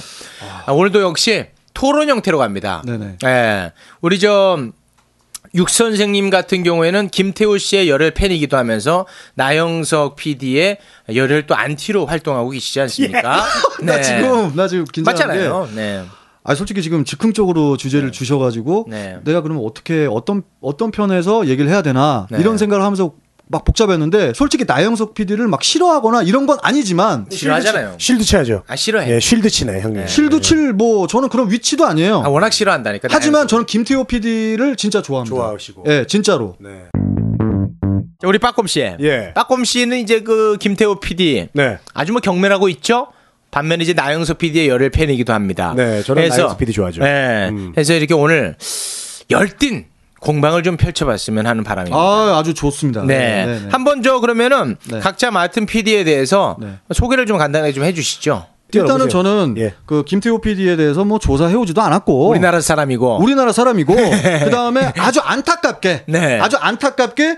아, 0.67 0.71
오늘도 0.71 1.01
역시 1.01 1.47
토론 1.73 2.07
형태로 2.07 2.37
갑니다. 2.37 2.83
네네. 2.85 3.17
예. 3.25 3.71
우리 4.01 4.19
저육 4.19 5.67
선생님 5.67 6.29
같은 6.29 6.61
경우에는 6.61 7.09
김태우 7.09 7.57
씨의 7.57 7.89
열혈 7.89 8.11
팬이기도 8.11 8.57
하면서 8.57 9.07
나영석 9.33 10.17
PD의 10.17 10.77
열혈 11.15 11.47
또 11.47 11.55
안티로 11.55 12.05
활동하고 12.05 12.51
계시지 12.51 12.79
않습니까? 12.81 13.43
나 13.81 13.99
지금 14.03 14.55
나 14.55 14.67
지금 14.67 14.85
긴장한 14.85 15.31
게 15.31 15.41
네. 15.41 15.49
맞잖아요. 15.49 15.69
네. 15.73 16.05
아 16.49 16.55
솔직히 16.55 16.81
지금 16.81 17.05
즉흥적으로 17.05 17.77
주제를 17.77 18.11
주셔가지고 18.11 18.87
네. 18.89 19.19
내가 19.23 19.41
그러면 19.41 19.63
어떻게 19.63 20.07
어떤 20.09 20.41
어떤 20.61 20.89
편에서 20.89 21.45
얘기를 21.45 21.69
해야 21.69 21.83
되나 21.83 22.25
네. 22.31 22.39
이런 22.39 22.57
생각을 22.57 22.83
하면서 22.83 23.11
막 23.51 23.63
복잡했는데 23.65 24.33
솔직히 24.33 24.65
나영석 24.67 25.13
PD를 25.13 25.47
막 25.47 25.61
싫어하거나 25.61 26.23
이런 26.23 26.47
건 26.47 26.57
아니지만 26.63 27.27
싫어하잖아요. 27.29 27.97
쉴드 27.99 28.23
쳐야죠. 28.23 28.63
아 28.67 28.75
싫어해. 28.75 29.13
예, 29.13 29.19
쉴드 29.19 29.47
치네 29.47 29.81
형님. 29.81 30.07
실드 30.07 30.41
칠 30.41 30.73
뭐 30.73 31.05
저는 31.05 31.29
그런 31.29 31.51
위치도 31.51 31.85
아니에요. 31.85 32.23
아, 32.25 32.29
워낙 32.29 32.51
싫어한다니까. 32.51 33.09
하지만 33.11 33.41
나영석. 33.41 33.47
저는 33.49 33.65
김태호 33.67 34.05
PD를 34.05 34.75
진짜 34.75 35.03
좋아합니다. 35.03 35.35
좋아하시고. 35.35 35.83
예, 35.85 36.05
진짜로. 36.07 36.55
네. 36.59 36.85
자, 38.19 38.27
우리 38.27 38.39
빠꼼 38.39 38.65
씨. 38.65 38.79
예. 38.81 39.33
빠꼼 39.35 39.63
씨는 39.63 39.99
이제 39.99 40.21
그 40.21 40.57
김태호 40.59 40.99
PD 40.99 41.49
네. 41.53 41.77
아주 41.93 42.11
뭐 42.11 42.21
경멸하고 42.21 42.69
있죠. 42.69 43.07
반면에 43.51 43.83
이제 43.83 43.93
나영석 43.93 44.37
PD의 44.37 44.67
열혈 44.69 44.89
팬이기도 44.91 45.33
합니다. 45.33 45.73
네, 45.75 46.03
저는 46.03 46.29
나영석 46.29 46.57
PD 46.57 46.71
좋아하죠. 46.71 47.01
네. 47.01 47.49
음. 47.49 47.71
그래서 47.73 47.93
이렇게 47.93 48.13
오늘 48.13 48.55
열띤 49.31 49.85
공방을 50.19 50.63
좀 50.63 50.77
펼쳐봤으면 50.77 51.47
하는 51.47 51.63
바람입니다. 51.63 51.97
아, 51.97 52.37
아주 52.37 52.53
좋습니다. 52.53 53.03
네. 53.03 53.45
네, 53.45 53.59
네. 53.59 53.67
한번 53.71 54.03
저 54.03 54.19
그러면은 54.19 54.75
네. 54.89 54.99
각자 54.99 55.31
맡은 55.31 55.65
PD에 55.65 56.03
대해서 56.03 56.57
네. 56.59 56.75
소개를 56.93 57.25
좀 57.25 57.37
간단하게 57.37 57.73
좀 57.73 57.83
해주시죠. 57.83 58.45
일단은 58.71 59.07
뛰어보세요. 59.07 59.09
저는 59.09 59.55
예. 59.57 59.73
그 59.85 60.03
김태호 60.03 60.41
PD에 60.41 60.75
대해서 60.75 61.03
뭐 61.03 61.17
조사해오지도 61.17 61.81
않았고 61.81 62.27
우리나라 62.27 62.61
사람이고. 62.61 63.17
우리나라 63.19 63.51
사람이고 63.51 63.95
그 64.43 64.49
다음에 64.51 64.93
아주 64.97 65.21
안타깝게 65.21 66.03
네. 66.07 66.39
아주 66.39 66.57
안타깝게 66.57 67.37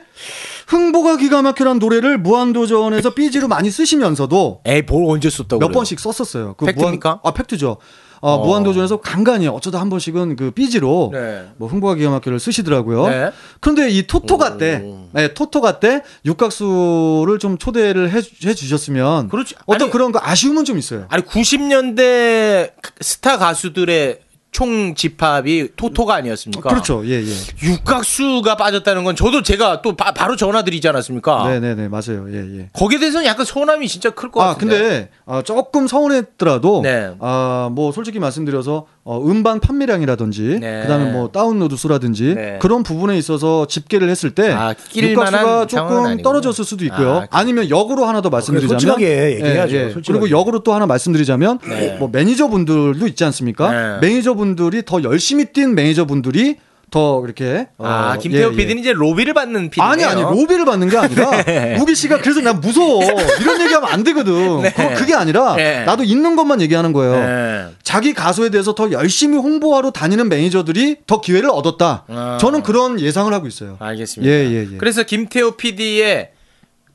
흥보가 0.68 1.18
기가 1.18 1.42
막히란 1.42 1.80
노래를 1.80 2.18
무한도전에서 2.18 3.14
삐지로 3.14 3.48
많이 3.48 3.70
쓰시면서도 3.72 4.62
에이 4.66 4.84
뭘 4.84 5.06
언제 5.10 5.30
썼다고 5.30 5.60
몇 5.60 5.68
그래요? 5.68 5.76
번씩 5.76 6.00
썼었어요. 6.00 6.56
그 6.58 6.66
팩트입니까? 6.66 7.10
무한, 7.10 7.20
아 7.24 7.32
팩트죠. 7.32 7.78
어, 8.24 8.38
무한도전에서 8.46 8.98
간간히 9.02 9.48
어쩌다 9.48 9.82
한 9.82 9.90
번씩은 9.90 10.36
그 10.36 10.52
BG로 10.52 11.10
네. 11.12 11.48
뭐 11.58 11.68
흥보가 11.68 11.96
기가 11.96 12.12
막혀를 12.12 12.40
쓰시더라고요. 12.40 13.08
네. 13.08 13.32
그런데 13.60 13.90
이 13.90 14.06
토토가 14.06 14.58
때, 14.60 14.84
네, 15.12 15.34
토토가 15.34 15.80
때 15.80 16.04
육각수를 16.26 17.40
좀 17.40 17.58
초대를 17.58 18.12
해, 18.12 18.18
해 18.46 18.54
주셨으면 18.54 19.30
그렇지. 19.30 19.56
어떤 19.66 19.86
아니- 19.86 19.92
그런 19.92 20.12
거 20.12 20.20
아쉬움은 20.22 20.66
좀 20.66 20.78
있어요. 20.78 21.06
아니 21.10 21.24
90년대 21.24 22.74
스타 23.02 23.38
가수들의 23.40 24.20
총 24.52 24.96
집합이 24.96 25.70
토토가 25.78 26.16
아니었습니까? 26.16 26.70
그렇죠. 26.70 27.04
예, 27.06 27.22
예. 27.22 27.34
육각수가 27.64 28.56
빠졌다는 28.58 29.06
건 29.06 29.16
저도 29.16 29.42
제가 29.44 29.82
또 29.82 29.96
바, 29.96 30.12
로 30.28 30.36
전화드리지 30.36 30.88
않았습니까? 30.90 31.48
네 31.48 31.60
네 31.60 31.74
네 31.76 31.88
맞아요. 31.88 32.26
예 32.30 32.60
예. 32.60 32.70
거기에 32.74 33.00
대해서는 33.00 33.26
약간 33.26 33.46
서운함이 33.46 33.88
진짜 33.88 34.10
클 34.10 34.28
것 34.28 34.46
같은데. 34.54 34.78
근데 34.78 35.10
아, 35.26 35.42
조금 35.42 35.88
서운했더라도 35.88 36.82
네. 36.84 37.16
아 37.20 37.70
뭐 37.72 37.92
솔직히 37.94 38.20
말씀드려서 38.20 38.86
어, 39.04 39.20
음반 39.20 39.60
판매량이라든지 39.60 40.60
네. 40.62 40.82
그다음에 40.84 41.12
뭐 41.12 41.30
다운로드 41.30 41.76
수라든지 41.76 42.36
네. 42.36 42.60
그런 42.62 42.84
부분에 42.84 43.18
있어서 43.18 43.66
집계를 43.66 44.10
했을 44.10 44.30
때 44.32 44.52
아, 44.52 44.76
육각수가 44.96 45.68
조금. 45.68 46.22
떨어졌을 46.22 46.64
수도 46.64 46.86
있고요. 46.86 47.22
아, 47.22 47.28
아, 47.32 47.44
니면 47.44 47.72
역으로 47.72 48.06
하나 48.06 48.22
더 48.22 48.30
말씀드리자면 48.30 48.80
솔직하게 48.80 49.32
얘기해야죠, 49.38 49.94
솔직하게. 49.94 50.20
그리고 50.20 50.30
역으로 50.30 50.60
또 50.60 50.74
하나 50.74 50.86
말씀드리자면 50.86 51.60
네. 51.68 51.96
뭐 51.98 52.10
매니저분들도 52.12 53.08
있지 53.08 53.24
않습니까? 53.24 53.72
네. 53.72 54.08
매니저분들이 54.08 54.84
더 54.86 55.02
열심히 55.02 55.46
뛴 55.46 55.74
매니저분들이 55.74 56.58
더 56.92 57.24
이렇게 57.24 57.68
어, 57.78 57.88
아 57.88 58.18
김태호 58.18 58.50
예, 58.50 58.54
예. 58.54 58.56
PD는 58.58 58.82
이제 58.82 58.92
로비를 58.92 59.34
받는 59.34 59.70
PD네요. 59.70 59.92
아니 59.92 60.04
아니 60.04 60.22
로비를 60.22 60.66
받는 60.66 60.90
게 60.90 60.98
아니라 60.98 61.32
네. 61.44 61.78
우기 61.80 61.96
씨가 61.96 62.20
그래서 62.20 62.42
난 62.42 62.60
무서워 62.60 63.02
이런 63.40 63.62
얘기하면 63.62 63.90
안 63.90 64.04
되거든. 64.04 64.62
네. 64.62 64.74
그게 64.96 65.16
아니라 65.16 65.56
네. 65.56 65.86
나도 65.86 66.04
있는 66.04 66.36
것만 66.36 66.60
얘기하는 66.62 66.92
거예요. 66.92 67.14
네. 67.16 67.66
자기 67.82 68.14
가수에 68.14 68.50
대해서 68.50 68.76
더 68.76 68.92
열심히 68.92 69.38
홍보하러 69.38 69.92
다니는 69.92 70.28
매니저들이 70.28 70.98
더 71.08 71.22
기회를 71.22 71.50
얻었다. 71.50 72.04
아. 72.10 72.38
저는 72.42 72.62
그런 72.62 73.00
예상을 73.00 73.34
하고 73.34 73.48
있어요. 73.48 73.78
알겠습니다. 73.80 74.30
예, 74.30 74.50
예, 74.50 74.68
예. 74.74 74.78
그래서 74.78 75.04
김태호 75.04 75.52
PD의 75.52 76.32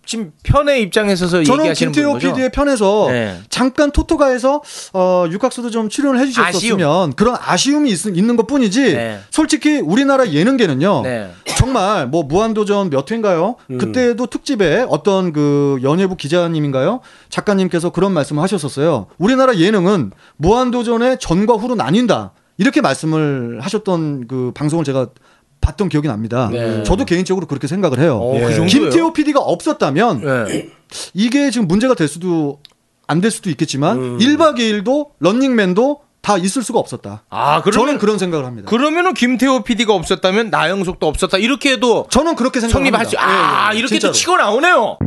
지금 0.06 0.32
편의 0.44 0.82
입장에 0.82 1.14
서서 1.16 1.42
저는 1.42 1.72
김태호? 1.74 2.18
PD의 2.18 2.50
편에서 2.50 3.08
네. 3.10 3.40
잠깐 3.50 3.90
토토가에서 3.90 4.62
어, 4.94 5.26
육각수도 5.30 5.70
좀 5.70 5.88
출연을 5.88 6.20
해주셨었으면 6.20 7.14
그런 7.14 7.36
아쉬움이 7.38 7.90
있, 7.90 8.06
있는 8.06 8.36
것 8.36 8.46
뿐이지 8.46 8.94
네. 8.94 9.18
솔직히 9.30 9.80
우리나라 9.80 10.30
예능계는요 10.30 11.02
네. 11.02 11.30
정말 11.58 12.06
뭐 12.06 12.22
무한도전 12.22 12.90
몇 12.90 13.10
회인가요? 13.10 13.56
음. 13.70 13.78
그때도 13.78 14.26
특집에 14.26 14.86
어떤 14.88 15.32
그 15.32 15.78
연예부 15.82 16.16
기자님인가요? 16.16 17.00
작가님께서 17.28 17.90
그런 17.90 18.12
말씀을 18.12 18.42
하셨었어요. 18.42 19.06
우리나라 19.18 19.56
예능은 19.56 20.12
무한도전의 20.36 21.18
전과 21.18 21.54
후로 21.54 21.74
나뉜다. 21.74 22.32
이렇게 22.58 22.80
말씀을 22.80 23.58
하셨던 23.60 24.28
그 24.28 24.52
방송을 24.54 24.84
제가 24.84 25.08
봤던 25.60 25.88
기억이 25.88 26.06
납니다. 26.08 26.48
네. 26.52 26.82
저도 26.84 27.04
개인적으로 27.04 27.46
그렇게 27.46 27.66
생각을 27.66 27.98
해요. 27.98 28.18
어, 28.22 28.36
예. 28.36 28.40
그? 28.56 28.66
김태호 28.66 29.12
PD가 29.12 29.40
없었다면 29.40 30.20
네. 30.20 30.68
이게 31.14 31.50
지금 31.50 31.66
문제가 31.66 31.94
될 31.94 32.08
수도 32.08 32.60
안 33.08 33.20
될 33.20 33.30
수도 33.30 33.50
있겠지만 33.50 33.96
음. 33.98 34.18
1박 34.18 34.56
2일도 34.58 35.10
런닝맨도 35.20 36.00
다 36.22 36.36
있을 36.38 36.62
수가 36.64 36.80
없었다. 36.80 37.22
아, 37.30 37.62
그러면 37.62 37.86
저는 37.86 37.98
그런 38.00 38.18
생각을 38.18 38.44
합니다. 38.44 38.68
그러면은 38.68 39.14
김태호 39.14 39.62
PD가 39.62 39.94
없었다면 39.94 40.50
나영석도 40.50 41.06
없었다. 41.06 41.38
이렇게 41.38 41.72
해도 41.72 42.06
저는 42.10 42.34
그렇게 42.34 42.58
생각합니다. 42.60 42.98
성립할 43.04 43.06
수. 43.06 43.16
아, 43.18 43.70
예, 43.70 43.74
예, 43.76 43.78
이렇게 43.78 43.94
진짜로. 43.94 44.12
또 44.12 44.18
치고 44.18 44.36
나오네요. 44.36 44.98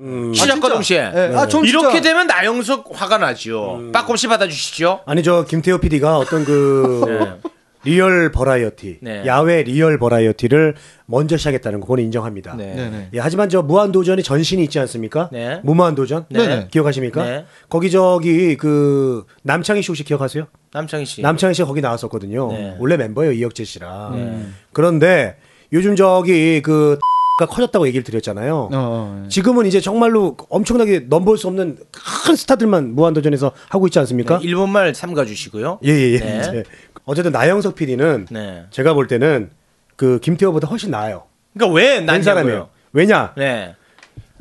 음. 0.00 0.32
시작과 0.32 0.68
동시에. 0.68 0.98
예, 1.14 1.32
아, 1.36 1.48
전 1.48 1.64
이렇게 1.64 1.94
진짜- 1.94 2.10
되면 2.10 2.26
나영석 2.28 2.90
화가 2.94 3.18
나죠. 3.18 3.90
빠꼼씨 3.92 4.28
받아주시죠. 4.28 5.00
아니 5.06 5.22
저 5.24 5.44
김태호 5.44 5.78
PD가 5.78 6.16
어떤 6.18 6.44
그 6.44 7.02
네. 7.06 7.50
리얼 7.84 8.30
버라이어티, 8.32 8.98
네. 9.02 9.22
야외 9.26 9.62
리얼 9.62 9.98
버라이어티를 9.98 10.74
먼저 11.06 11.36
시작했다는 11.36 11.80
거 11.80 11.86
그건 11.86 12.00
인정합니다. 12.04 12.54
네. 12.56 12.74
네네. 12.74 13.08
예, 13.14 13.18
하지만 13.18 13.48
저 13.48 13.62
무한 13.62 13.92
도전이 13.92 14.22
전신이 14.22 14.62
있지 14.64 14.78
않습니까? 14.80 15.28
네. 15.32 15.60
무무한도전? 15.62 16.26
네. 16.30 16.68
기억하십니까? 16.70 17.24
네. 17.24 17.44
거기 17.68 17.90
저기 17.90 18.56
그 18.56 19.24
남창희 19.42 19.82
씨 19.82 19.88
혹시 19.88 20.04
기억하세요? 20.04 20.46
남창희 20.72 21.04
씨. 21.06 21.22
남창희 21.22 21.54
씨가 21.54 21.66
거기 21.68 21.80
나왔었거든요. 21.80 22.48
네. 22.52 22.76
원래 22.78 22.96
멤버예요 22.96 23.32
이혁재 23.32 23.64
씨랑. 23.64 24.52
그런데 24.72 25.36
요즘 25.72 25.96
저기 25.96 26.60
그 26.62 26.98
가 27.38 27.46
커졌다고 27.46 27.86
얘기를 27.86 28.02
드렸잖아요. 28.02 28.52
어, 28.56 28.68
어, 28.72 29.22
예. 29.24 29.28
지금은 29.28 29.64
이제 29.66 29.80
정말로 29.80 30.36
엄청나게 30.50 31.06
넘볼 31.08 31.38
수 31.38 31.46
없는 31.46 31.78
큰 31.92 32.34
스타들만 32.34 32.96
무한도전에서 32.96 33.52
하고 33.68 33.86
있지 33.86 33.96
않습니까? 34.00 34.40
네, 34.40 34.44
일본말 34.44 34.92
삼가 34.92 35.24
주시고요. 35.24 35.78
예 35.84 35.88
예 35.92 36.14
예. 36.14 36.64
네. 37.08 37.12
어쨌든 37.12 37.32
나영석 37.32 37.74
PD는 37.74 38.26
네. 38.30 38.66
제가 38.70 38.92
볼 38.92 39.06
때는 39.06 39.50
그 39.96 40.20
김태호보다 40.20 40.68
훨씬 40.68 40.90
나아요. 40.90 41.24
그러니까 41.54 41.74
왜난난 41.74 42.22
사람이에요. 42.22 42.68
왜냐? 42.92 43.32
네. 43.36 43.74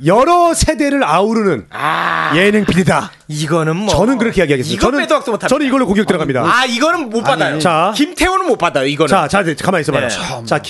여러 0.06 0.54
세대를 0.54 1.04
아우르는 1.04 1.68
아, 1.72 2.32
예능 2.36 2.66
PD다. 2.66 3.12
이거는 3.28 3.76
뭐 3.78 3.88
저는 3.88 4.20
그렇게 4.20 4.42
이야기하겠습니다. 4.42 4.80
저는 4.80 5.00
빼도 5.00 5.16
못합니다. 5.16 5.48
저는 5.48 5.66
이걸로 5.66 5.88
공격 5.88 6.06
들어갑니다. 6.06 6.42
아, 6.44 6.66
이거는 6.66 7.10
못 7.10 7.24
받아요. 7.24 7.58
자. 7.58 7.94
김태호는 7.96 8.46
못 8.46 8.58
받아요. 8.58 8.86
이거는. 8.86 9.08
자, 9.08 9.28
자, 9.28 9.44
가만히 9.64 9.82
있어봐요. 9.82 10.08
네. 10.08 10.46
자, 10.46 10.60
김, 10.60 10.70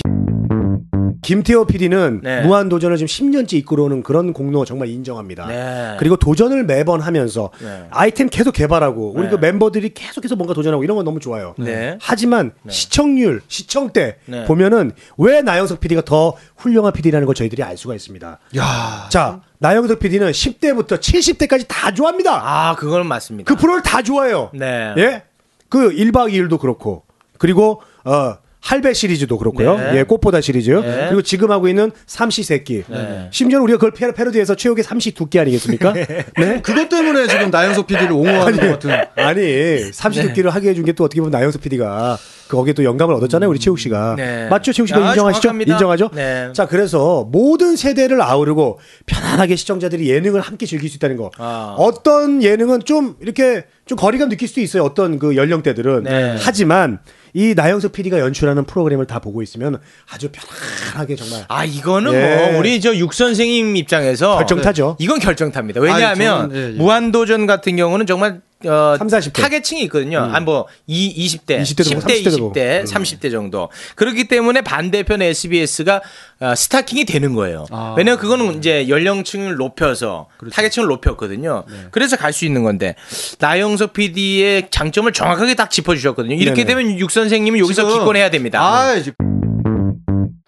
김태호 1.22 1.66
PD는 1.66 2.20
네. 2.22 2.42
무한 2.42 2.68
도전을 2.68 2.96
지금 2.96 3.06
10년째 3.06 3.54
이끌어오는 3.54 4.02
그런 4.02 4.32
공로 4.32 4.64
정말 4.64 4.88
인정합니다. 4.88 5.46
네. 5.46 5.96
그리고 5.98 6.16
도전을 6.16 6.64
매번 6.64 7.00
하면서 7.00 7.50
네. 7.60 7.86
아이템 7.90 8.28
계속 8.28 8.52
개발하고 8.52 9.12
우리 9.14 9.24
네. 9.24 9.30
그 9.30 9.36
멤버들이 9.36 9.94
계속해서 9.94 10.36
뭔가 10.36 10.54
도전하고 10.54 10.84
이런 10.84 10.96
건 10.96 11.04
너무 11.04 11.20
좋아요. 11.20 11.54
네. 11.58 11.98
하지만 12.00 12.52
시청률, 12.68 13.42
시청대 13.48 14.16
네. 14.26 14.44
보면은 14.44 14.92
왜 15.16 15.42
나영석 15.42 15.80
PD가 15.80 16.02
더 16.02 16.34
훌륭한 16.56 16.92
PD라는 16.92 17.26
걸 17.26 17.34
저희들이 17.34 17.62
알 17.62 17.76
수가 17.76 17.94
있습니다. 17.94 18.38
야, 18.56 19.08
자, 19.10 19.40
나영석 19.58 19.98
PD는 19.98 20.30
10대부터 20.30 21.00
70대까지 21.00 21.66
다 21.68 21.92
좋아합니다. 21.92 22.40
아, 22.42 22.76
그건 22.76 23.06
맞습니다. 23.06 23.52
그 23.52 23.60
프로를 23.60 23.82
다 23.82 24.02
좋아해요. 24.02 24.50
네. 24.54 24.94
예? 24.98 25.22
그 25.68 25.90
1박 25.90 26.32
2일도 26.32 26.58
그렇고 26.58 27.02
그리고 27.38 27.82
어 28.04 28.36
할배 28.60 28.92
시리즈도 28.92 29.38
그렇고요. 29.38 29.76
네. 29.78 29.98
예, 29.98 30.02
꽃보다 30.02 30.40
시리즈. 30.40 30.70
네. 30.70 31.06
그리고 31.06 31.22
지금 31.22 31.50
하고 31.52 31.68
있는 31.68 31.92
삼시 32.06 32.42
세끼. 32.42 32.82
네. 32.88 33.28
심지어 33.30 33.62
우리가 33.62 33.78
그걸 33.78 33.92
패- 33.92 34.12
패러디해서 34.12 34.56
최욱의 34.56 34.82
삼시 34.84 35.12
두끼 35.12 35.38
아니겠습니까? 35.38 35.92
네. 36.36 36.60
그것 36.62 36.88
때문에 36.88 37.28
지금 37.28 37.50
나영석 37.50 37.86
PD를 37.86 38.12
옹호하는 38.12 38.58
것 38.58 38.68
같은. 38.80 38.90
아니, 39.16 39.92
삼시 39.92 40.22
두끼를 40.22 40.50
하게 40.50 40.70
해준 40.70 40.84
게 40.84 40.92
또 40.92 41.04
어떻게 41.04 41.20
보면 41.20 41.30
나영석 41.30 41.60
PD가 41.62 42.18
거기에 42.48 42.72
또 42.72 42.82
영감을 42.82 43.14
얻었잖아요, 43.14 43.48
우리 43.48 43.58
최욱 43.60 43.78
씨가. 43.78 44.14
네. 44.16 44.48
맞죠, 44.48 44.72
최욱 44.72 44.88
씨가 44.88 44.98
아, 45.06 45.10
인정하시죠? 45.10 45.42
정확합니다. 45.42 45.74
인정하죠? 45.74 46.10
네. 46.14 46.48
자, 46.54 46.66
그래서 46.66 47.28
모든 47.30 47.76
세대를 47.76 48.20
아우르고 48.22 48.80
편안하게 49.06 49.54
시청자들이 49.54 50.08
예능을 50.10 50.40
함께 50.40 50.66
즐길 50.66 50.88
수 50.90 50.96
있다는 50.96 51.16
거. 51.16 51.30
아. 51.38 51.74
어떤 51.78 52.42
예능은 52.42 52.80
좀 52.84 53.14
이렇게 53.20 53.64
좀 53.86 53.96
거리감 53.96 54.30
느낄 54.30 54.48
수도 54.48 54.60
있어요. 54.62 54.82
어떤 54.82 55.18
그 55.18 55.36
연령대들은. 55.36 56.02
네. 56.04 56.36
하지만 56.40 56.98
이 57.34 57.54
나영석 57.54 57.92
PD가 57.92 58.18
연출하는 58.20 58.64
프로그램을 58.64 59.06
다 59.06 59.18
보고 59.18 59.42
있으면 59.42 59.78
아주 60.12 60.28
편안하게 60.30 61.16
정말 61.16 61.44
아, 61.48 61.64
이거는 61.64 62.12
예. 62.14 62.50
뭐 62.50 62.58
우리 62.58 62.80
저 62.80 62.94
육 62.94 63.12
선생님 63.14 63.76
입장에서 63.76 64.38
결정타죠. 64.38 64.96
이건 64.98 65.18
결정타입니다. 65.20 65.80
왜냐하면 65.80 66.40
아니, 66.42 66.50
저는, 66.50 66.56
예, 66.56 66.74
예. 66.74 66.76
무한도전 66.78 67.46
같은 67.46 67.76
경우는 67.76 68.06
정말 68.06 68.40
어, 68.66 68.96
3, 68.98 69.06
40대. 69.06 69.34
타겟층이 69.40 69.82
있거든요. 69.84 70.18
한 70.20 70.44
뭐, 70.44 70.66
이, 70.86 71.26
20대, 71.26 71.60
20대 71.62 71.76
도 71.84 72.00
10대, 72.00 72.24
30대 72.24 72.38
도 72.38 72.52
20대, 72.52 72.84
30대 72.84 73.30
정도. 73.30 73.68
그렇기 73.94 74.26
때문에 74.28 74.62
반대편 74.62 75.22
SBS가 75.22 76.00
어, 76.40 76.54
스타킹이 76.54 77.04
되는 77.04 77.34
거예요. 77.34 77.66
아. 77.70 77.94
왜냐면 77.96 78.18
그거는 78.18 78.58
이제 78.58 78.88
연령층을 78.88 79.56
높여서 79.56 80.28
타겟층을 80.52 80.88
높였거든요. 80.88 81.64
그래서 81.90 82.16
갈 82.16 82.32
수 82.38 82.44
있는 82.44 82.62
건데 82.62 82.94
나영석 83.40 83.94
PD의 83.94 84.68
장점을 84.70 85.12
정확하게 85.12 85.54
딱 85.56 85.70
짚어주셨거든요. 85.72 86.36
이렇게 86.36 86.64
네네. 86.64 86.82
되면 86.84 86.98
육 87.00 87.10
선생님은 87.10 87.58
여기서 87.58 87.88
기권해야 87.88 88.30
됩니다. 88.30 88.60
아, 88.62 88.94
이제 88.94 89.12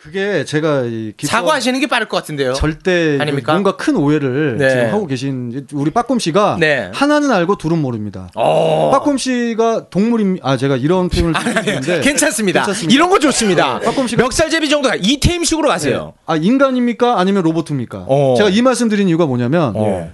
그게 0.03 0.47
제가 0.47 0.85
사과하시는 1.23 1.79
게 1.79 1.87
빠를 1.87 2.09
것 2.09 2.17
같은데요. 2.17 2.55
절대 2.55 3.19
아닙니까? 3.21 3.53
뭔가 3.53 3.77
큰 3.77 3.97
오해를 3.97 4.57
네. 4.57 4.71
지금 4.71 4.87
하고 4.87 5.07
계신 5.07 5.67
우리 5.75 5.91
빠꼼 5.91 6.19
씨가 6.19 6.57
네. 6.59 6.91
하나는 6.95 7.31
알고 7.31 7.57
둘은 7.57 7.77
모릅니다. 7.83 8.31
어. 8.35 8.91
빠꼼 8.91 9.19
씨가 9.19 9.91
동물임 9.91 10.39
아 10.43 10.57
제가 10.57 10.79
이런 10.79 11.11
표현을 11.11 11.35
쓰는데 11.39 12.01
괜찮습니다. 12.01 12.61
괜찮습니다. 12.61 12.95
이런 12.95 13.11
거 13.11 13.19
좋습니다. 13.19 13.79
네, 13.81 13.85
빠꼼 13.85 14.07
씨가 14.07 14.23
멱살제비 14.23 14.71
정도가 14.71 14.97
이태임식으로 14.97 15.69
가세요. 15.69 16.15
아 16.25 16.37
인간입니까 16.37 17.21
아니면 17.21 17.43
로봇입니까? 17.43 18.07
어. 18.09 18.35
제가 18.39 18.49
이 18.49 18.63
말씀 18.63 18.89
드린 18.89 19.07
이유가 19.07 19.27
뭐냐면 19.27 19.75
어. 19.77 20.11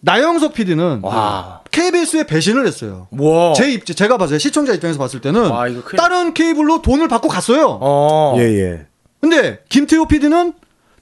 나영석 0.00 0.54
PD는 0.54 1.00
와. 1.02 1.62
KBS에 1.72 2.26
배신을 2.26 2.64
했어요. 2.64 3.08
뭐. 3.10 3.54
제 3.54 3.72
입, 3.72 3.84
제가 3.84 4.18
봤어요. 4.18 4.38
시청자 4.38 4.72
입장에서 4.72 4.98
봤을 5.00 5.20
때는 5.20 5.50
와, 5.50 5.66
다른 5.96 6.32
케이블로 6.32 6.80
돈을 6.80 7.08
받고 7.08 7.28
갔어요. 7.28 7.78
어. 7.80 8.36
예, 8.38 8.42
예. 8.42 8.86
근데 9.28 9.58
김태호 9.68 10.06
PD는 10.06 10.52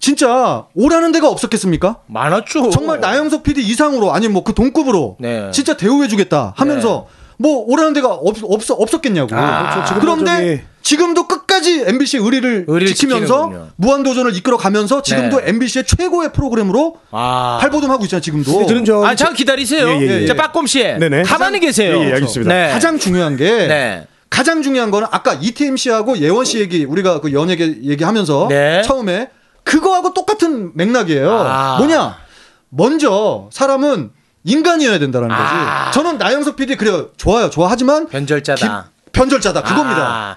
진짜 0.00 0.64
오라는 0.74 1.12
데가 1.12 1.28
없었겠습니까? 1.28 1.98
많았죠. 2.06 2.70
정말 2.70 3.00
나영석 3.00 3.42
PD 3.42 3.62
이상으로 3.62 4.12
아니면 4.12 4.32
뭐그 4.34 4.54
동급으로 4.54 5.16
네. 5.20 5.50
진짜 5.52 5.76
대우해주겠다 5.76 6.54
하면서 6.56 7.06
뭐 7.36 7.64
오라는 7.66 7.92
데가 7.94 8.08
없, 8.12 8.36
없, 8.42 8.62
없었겠냐고. 8.70 9.34
아, 9.34 9.74
그렇죠. 9.74 9.94
그런데 10.00 10.56
저기- 10.56 10.60
지금도 10.82 11.26
끝까지 11.26 11.84
MBC의 11.86 12.22
의리를, 12.22 12.64
의리를 12.68 12.94
지키면서 12.94 13.44
지키는군요. 13.44 13.68
무한도전을 13.76 14.36
이끌어가면서 14.36 15.00
지금도 15.02 15.40
네. 15.40 15.48
MBC의 15.48 15.84
최고의 15.86 16.32
프로그램으로 16.34 16.96
아. 17.10 17.58
발돋움하고 17.62 18.04
있잖아요. 18.04 18.20
지금도. 18.20 18.66
저는 18.66 18.84
저 18.84 19.02
아, 19.04 19.14
잠깐 19.14 19.34
기다리세요. 19.36 19.88
예, 19.88 20.00
예, 20.00 20.22
예. 20.22 20.26
자, 20.26 20.34
빠꼼 20.34 20.66
씨. 20.66 20.82
네네. 20.82 21.22
가만히 21.22 21.58
계세요. 21.60 21.96
예, 22.02 22.08
예, 22.08 22.12
알겠습니다. 22.14 22.54
네. 22.54 22.68
가장 22.70 22.98
중요한 22.98 23.36
게 23.36 23.44
네. 23.66 24.06
가장 24.34 24.62
중요한 24.62 24.90
거는 24.90 25.06
아까 25.12 25.34
이태임 25.34 25.76
씨하고 25.76 26.18
예원 26.18 26.44
씨 26.44 26.58
얘기 26.58 26.84
우리가 26.84 27.20
그 27.20 27.32
연예계 27.32 27.82
얘기하면서 27.84 28.48
네. 28.50 28.82
처음에 28.82 29.30
그거하고 29.62 30.12
똑같은 30.12 30.72
맥락이에요. 30.74 31.30
아. 31.32 31.76
뭐냐? 31.78 32.16
먼저 32.68 33.48
사람은 33.52 34.10
인간이어야 34.42 34.98
된다는 34.98 35.28
거지. 35.28 35.40
아. 35.40 35.92
저는 35.92 36.18
나영석 36.18 36.56
PD 36.56 36.74
그래요. 36.74 37.10
좋아요. 37.16 37.48
좋아하지만 37.48 38.08
변절자다. 38.08 38.82
기- 38.82 39.10
변절자다. 39.12 39.62
그겁니다. 39.62 40.02
아. 40.02 40.36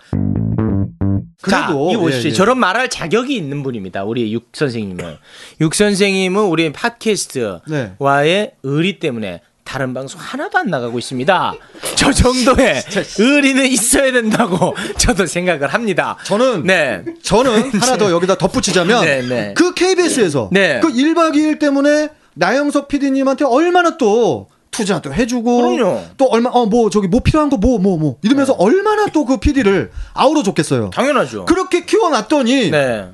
그래도 1.42 1.92
자, 2.12 2.12
씨, 2.20 2.28
예, 2.28 2.30
예. 2.30 2.34
저런 2.34 2.60
말할 2.60 2.90
자격이 2.90 3.36
있는 3.36 3.64
분입니다. 3.64 4.04
우리 4.04 4.32
육 4.32 4.50
선생님은. 4.54 5.18
육 5.62 5.74
선생님은 5.74 6.44
우리 6.44 6.72
팟캐스트와의 6.72 8.52
의리 8.62 9.00
때문에 9.00 9.42
다른 9.68 9.94
방송 9.94 10.20
하나도 10.22 10.58
안 10.58 10.68
나가고 10.68 10.98
있습니다. 10.98 11.54
저 11.96 12.12
정도의 12.14 12.82
의리는 13.20 13.66
있어야 13.66 14.14
된다고 14.14 14.74
저도 14.98 15.26
생각을 15.26 15.68
합니다. 15.74 16.16
저는 16.24 16.64
네. 16.64 17.04
저는 17.22 17.72
하나 17.74 17.98
더 17.98 18.10
여기다 18.10 18.38
덧붙이자면 18.38 19.04
네, 19.04 19.22
네. 19.28 19.54
그 19.58 19.74
KBS에서 19.74 20.50
네. 20.54 20.80
그 20.82 20.88
1박 20.88 21.34
2일 21.36 21.60
때문에 21.60 22.10
나영석 22.36 22.88
PD님한테 22.88 23.44
얼마나 23.44 23.98
또 23.98 24.48
투자 24.72 25.02
도 25.02 25.14
해주고 25.14 25.58
그럼요. 25.58 26.02
또 26.18 26.26
얼마 26.30 26.50
어 26.52 26.66
뭐 26.66 26.90
저기 26.90 27.08
뭐 27.08 27.20
필요한 27.20 27.50
거 27.50 27.58
뭐 27.58 27.78
뭐뭐 27.80 28.18
이러면서 28.22 28.54
얼마나 28.54 29.08
또 29.08 29.26
그 29.26 29.38
PD를 29.38 29.92
아우러 30.14 30.44
줬겠어요. 30.44 30.92
당연하죠. 30.92 31.44
그렇게 31.46 31.84
키워놨더니 31.84 32.72
네. 32.72 33.08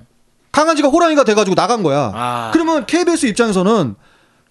강아지가 0.52 0.89
호랑이가 0.89 1.24
돼가지고 1.24 1.56
나간 1.56 1.82
거야. 1.82 2.12
아. 2.13 2.50
그러면 2.54 2.86
KBS 2.86 3.26
입장에서는 3.26 3.96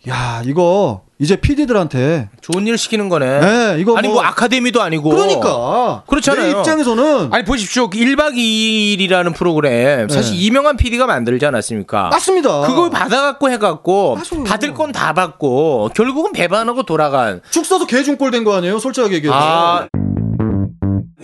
야 0.09 0.43
이거 0.45 1.03
이제 1.21 1.37
PD들한테 1.37 2.29
좋은 2.41 2.67
일 2.67 2.77
시키는 2.77 3.09
거네. 3.09 3.41
네, 3.41 3.77
이거 3.79 3.97
아니 3.97 4.09
뭐, 4.09 4.17
뭐- 4.17 4.25
아카데미도 4.25 4.83
아니고. 4.83 5.11
그러니까 5.11 6.03
그렇잖아요. 6.09 6.53
내 6.53 6.59
입장에서는 6.59 7.29
아니 7.33 7.45
보십시오. 7.45 7.89
1박 7.89 8.35
2일이라는 8.35 9.33
프로그램 9.33 10.09
사실 10.09 10.35
네. 10.37 10.41
이명한 10.41 10.77
PD가 10.77 11.07
만들지 11.07 11.47
않았습니까? 11.47 12.09
맞습니다. 12.09 12.63
그걸 12.63 12.91
받아 12.91 13.23
갖고 13.23 13.51
해 13.51 13.59
갖고 13.59 14.17
맞아요. 14.17 14.45
받을 14.45 14.75
건 14.75 14.91
다 14.93 15.13
받고 15.15 15.91
결국은 15.95 16.33
배반하고 16.33 16.83
돌아간. 16.83 17.41
죽 17.51 17.65
써서 17.65 17.87
개중꼴 17.87 18.33
된 18.33 18.43
거 18.43 18.57
아니에요? 18.57 18.81
솔직하게 18.81 19.15
얘기해서. 19.17 19.39
아 19.39 19.87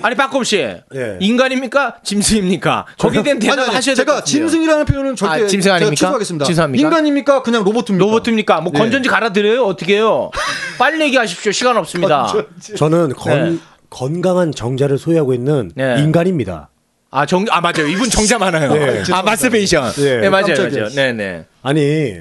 아니 0.02 0.14
박검 0.14 0.44
씨 0.44 0.56
예. 0.58 0.82
인간입니까 1.20 1.96
짐승입니까? 2.02 2.86
거기에 2.98 3.22
대한 3.22 3.38
대답 3.38 3.60
하셔야 3.68 3.80
제가 3.80 3.94
될것 3.94 4.14
같아요. 4.14 4.24
짐승이라는 4.24 4.84
표현은 4.84 5.16
절대 5.16 5.34
아, 5.34 5.46
짐승 5.46 5.60
제가 5.60 5.76
아닙니까? 5.76 5.94
취소하겠습니다. 5.96 6.44
취소합니까? 6.46 6.86
인간입니까? 6.86 7.42
그냥 7.42 7.64
로봇입니까? 7.64 8.04
로봇입니까? 8.04 8.60
뭐 8.60 8.72
네. 8.72 8.78
건전지 8.78 9.08
갈아드려요? 9.08 9.64
어떻게 9.64 9.96
해요? 9.96 10.30
빨리 10.78 11.00
얘기하십시오. 11.04 11.52
시간 11.52 11.76
없습니다. 11.76 12.32
저는 12.76 13.10
건, 13.10 13.54
네. 13.54 13.58
건강한 13.90 14.52
정자를 14.52 14.98
소유하고 14.98 15.34
있는 15.34 15.72
네. 15.74 15.96
인간입니다. 16.00 16.68
아, 17.10 17.24
정, 17.26 17.46
아, 17.50 17.60
맞아요. 17.60 17.86
이분 17.88 18.10
정자 18.10 18.38
많아요. 18.38 18.72
네. 18.72 19.02
아, 19.12 19.22
마스베이션. 19.22 19.92
네. 19.92 20.20
네, 20.20 20.28
맞아요. 20.28 20.46
깜짝이야. 20.46 20.80
맞아요. 20.82 20.94
네네. 20.94 21.44
아니 21.62 22.16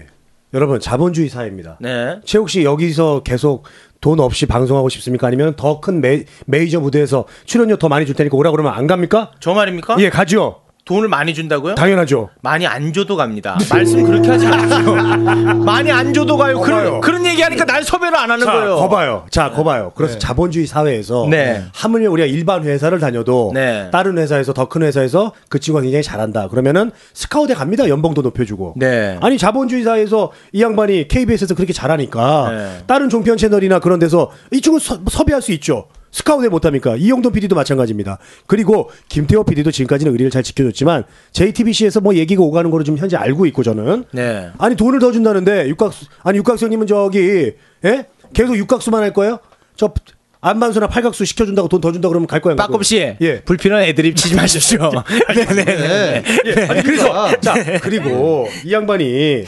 여러분 0.53 0.79
자본주의 0.79 1.27
사회입니다. 1.29 1.77
네. 1.81 2.19
최욱 2.23 2.49
씨 2.49 2.63
여기서 2.63 3.21
계속 3.23 3.65
돈 3.99 4.19
없이 4.19 4.45
방송하고 4.45 4.89
싶습니까? 4.89 5.27
아니면 5.27 5.55
더 5.55 5.81
큰 5.81 6.01
메이저 6.45 6.79
무대에서 6.79 7.25
출연료 7.45 7.77
더 7.77 7.89
많이 7.89 8.05
줄 8.05 8.15
테니까 8.15 8.37
오라 8.37 8.51
그러면 8.51 8.73
안 8.73 8.87
갑니까? 8.87 9.31
저 9.39 9.53
말입니까? 9.53 9.97
예, 9.99 10.09
가죠. 10.09 10.61
돈을 10.87 11.09
많이 11.09 11.33
준다고요? 11.33 11.75
당연하죠. 11.75 12.29
많이 12.41 12.65
안 12.65 12.93
줘도 12.93 13.15
갑니다. 13.17 13.57
말씀 13.69 14.03
그렇게 14.03 14.29
하지 14.29 14.47
마세요. 14.47 14.95
많이 15.65 15.91
안 15.91 16.13
줘도 16.13 16.37
가요. 16.37 16.59
그런. 16.61 17.01
그런 17.01 17.25
얘기 17.25 17.41
하니까 17.41 17.65
날 17.65 17.83
섭외를 17.83 18.17
안 18.17 18.31
하는 18.31 18.45
자, 18.45 18.53
거예요. 18.53 18.75
거봐요. 18.77 19.25
자, 19.29 19.51
거봐요. 19.51 19.91
그래서 19.95 20.17
자본주의 20.17 20.65
사회에서 20.65 21.27
네. 21.29 21.63
하물며 21.73 22.09
우리가 22.09 22.25
일반 22.25 22.63
회사를 22.63 22.99
다녀도 22.99 23.51
네. 23.53 23.89
다른 23.91 24.17
회사에서 24.17 24.53
더 24.53 24.67
큰 24.67 24.83
회사에서 24.83 25.31
그 25.49 25.59
친구가 25.59 25.81
굉장히 25.83 26.03
잘한다. 26.03 26.47
그러면은 26.49 26.91
스카우트에 27.13 27.55
갑니다. 27.55 27.87
연봉도 27.87 28.21
높여주고. 28.21 28.73
네. 28.77 29.17
아니 29.21 29.37
자본주의 29.37 29.83
사회에서 29.83 30.31
이 30.51 30.61
양반이 30.61 31.07
KBS에서 31.07 31.55
그렇게 31.55 31.71
잘하니까 31.73 32.49
네. 32.51 32.83
다른 32.87 33.09
종편 33.09 33.37
채널이나 33.37 33.79
그런 33.79 33.99
데서 33.99 34.31
이 34.51 34.61
친구 34.61 34.79
서, 34.79 34.99
섭외할 35.09 35.41
수 35.41 35.51
있죠. 35.53 35.87
스카우트에 36.11 36.49
못합니까? 36.49 36.95
이영돈 36.95 37.31
PD도 37.33 37.55
마찬가지입니다. 37.55 38.17
그리고 38.47 38.89
김태호 39.09 39.43
PD도 39.43 39.71
지금까지는 39.71 40.11
의리를 40.13 40.31
잘 40.31 40.43
지켜줬지만 40.43 41.03
JTBC에서 41.33 42.01
뭐 42.01 42.15
얘기가 42.15 42.41
오가는 42.41 42.69
거를 42.71 42.85
좀 42.85 42.97
현재 42.97 43.17
알고 43.17 43.45
있고 43.47 43.63
저는 43.63 44.05
네. 44.11 44.49
아니 44.57 44.75
돈을 44.75 44.99
더 44.99 45.11
준다는데 45.11 45.67
육각수 45.69 46.05
아니 46.23 46.37
육각수님은 46.39 46.87
저기 46.87 47.53
예 47.85 48.05
계속 48.33 48.57
육각수만 48.57 49.03
할 49.03 49.13
거예요? 49.13 49.39
저 49.75 49.93
안반수나 50.39 50.87
팔각수 50.87 51.25
시켜준다고 51.25 51.67
돈 51.67 51.81
더 51.81 51.91
준다 51.91 52.07
고 52.07 52.11
그러면 52.13 52.27
갈 52.27 52.39
거예요? 52.41 52.55
빠꼼 52.55 52.81
씨. 52.83 53.15
예. 53.19 53.41
불필요한 53.41 53.83
애드립 53.85 54.15
치지 54.15 54.35
마십시오. 54.35 54.91
네 55.35 55.45
네 55.45 55.65
네. 55.65 56.23
네. 56.55 56.67
아니 56.67 56.83
그래서 56.83 57.39
자 57.41 57.55
그리고 57.81 58.47
이 58.63 58.71
양반이 58.71 59.43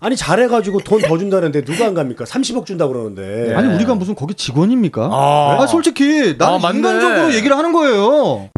아니 0.00 0.16
잘해가지고 0.16 0.80
돈 0.80 1.00
더 1.00 1.16
준다는데 1.18 1.62
누가 1.64 1.86
안 1.86 1.94
갑니까? 1.94 2.24
30억 2.24 2.66
준다 2.66 2.86
고 2.86 2.92
그러는데 2.92 3.54
아니 3.54 3.74
우리가 3.74 3.94
무슨 3.94 4.14
거기 4.14 4.34
직원입니까? 4.34 5.08
아. 5.12 5.58
아, 5.60 5.66
솔직히 5.66 6.34
나는 6.38 6.64
아. 6.64 6.70
인간적으로 6.70 7.34
얘기를 7.34 7.56
하는 7.56 7.72
거예요. 7.72 8.48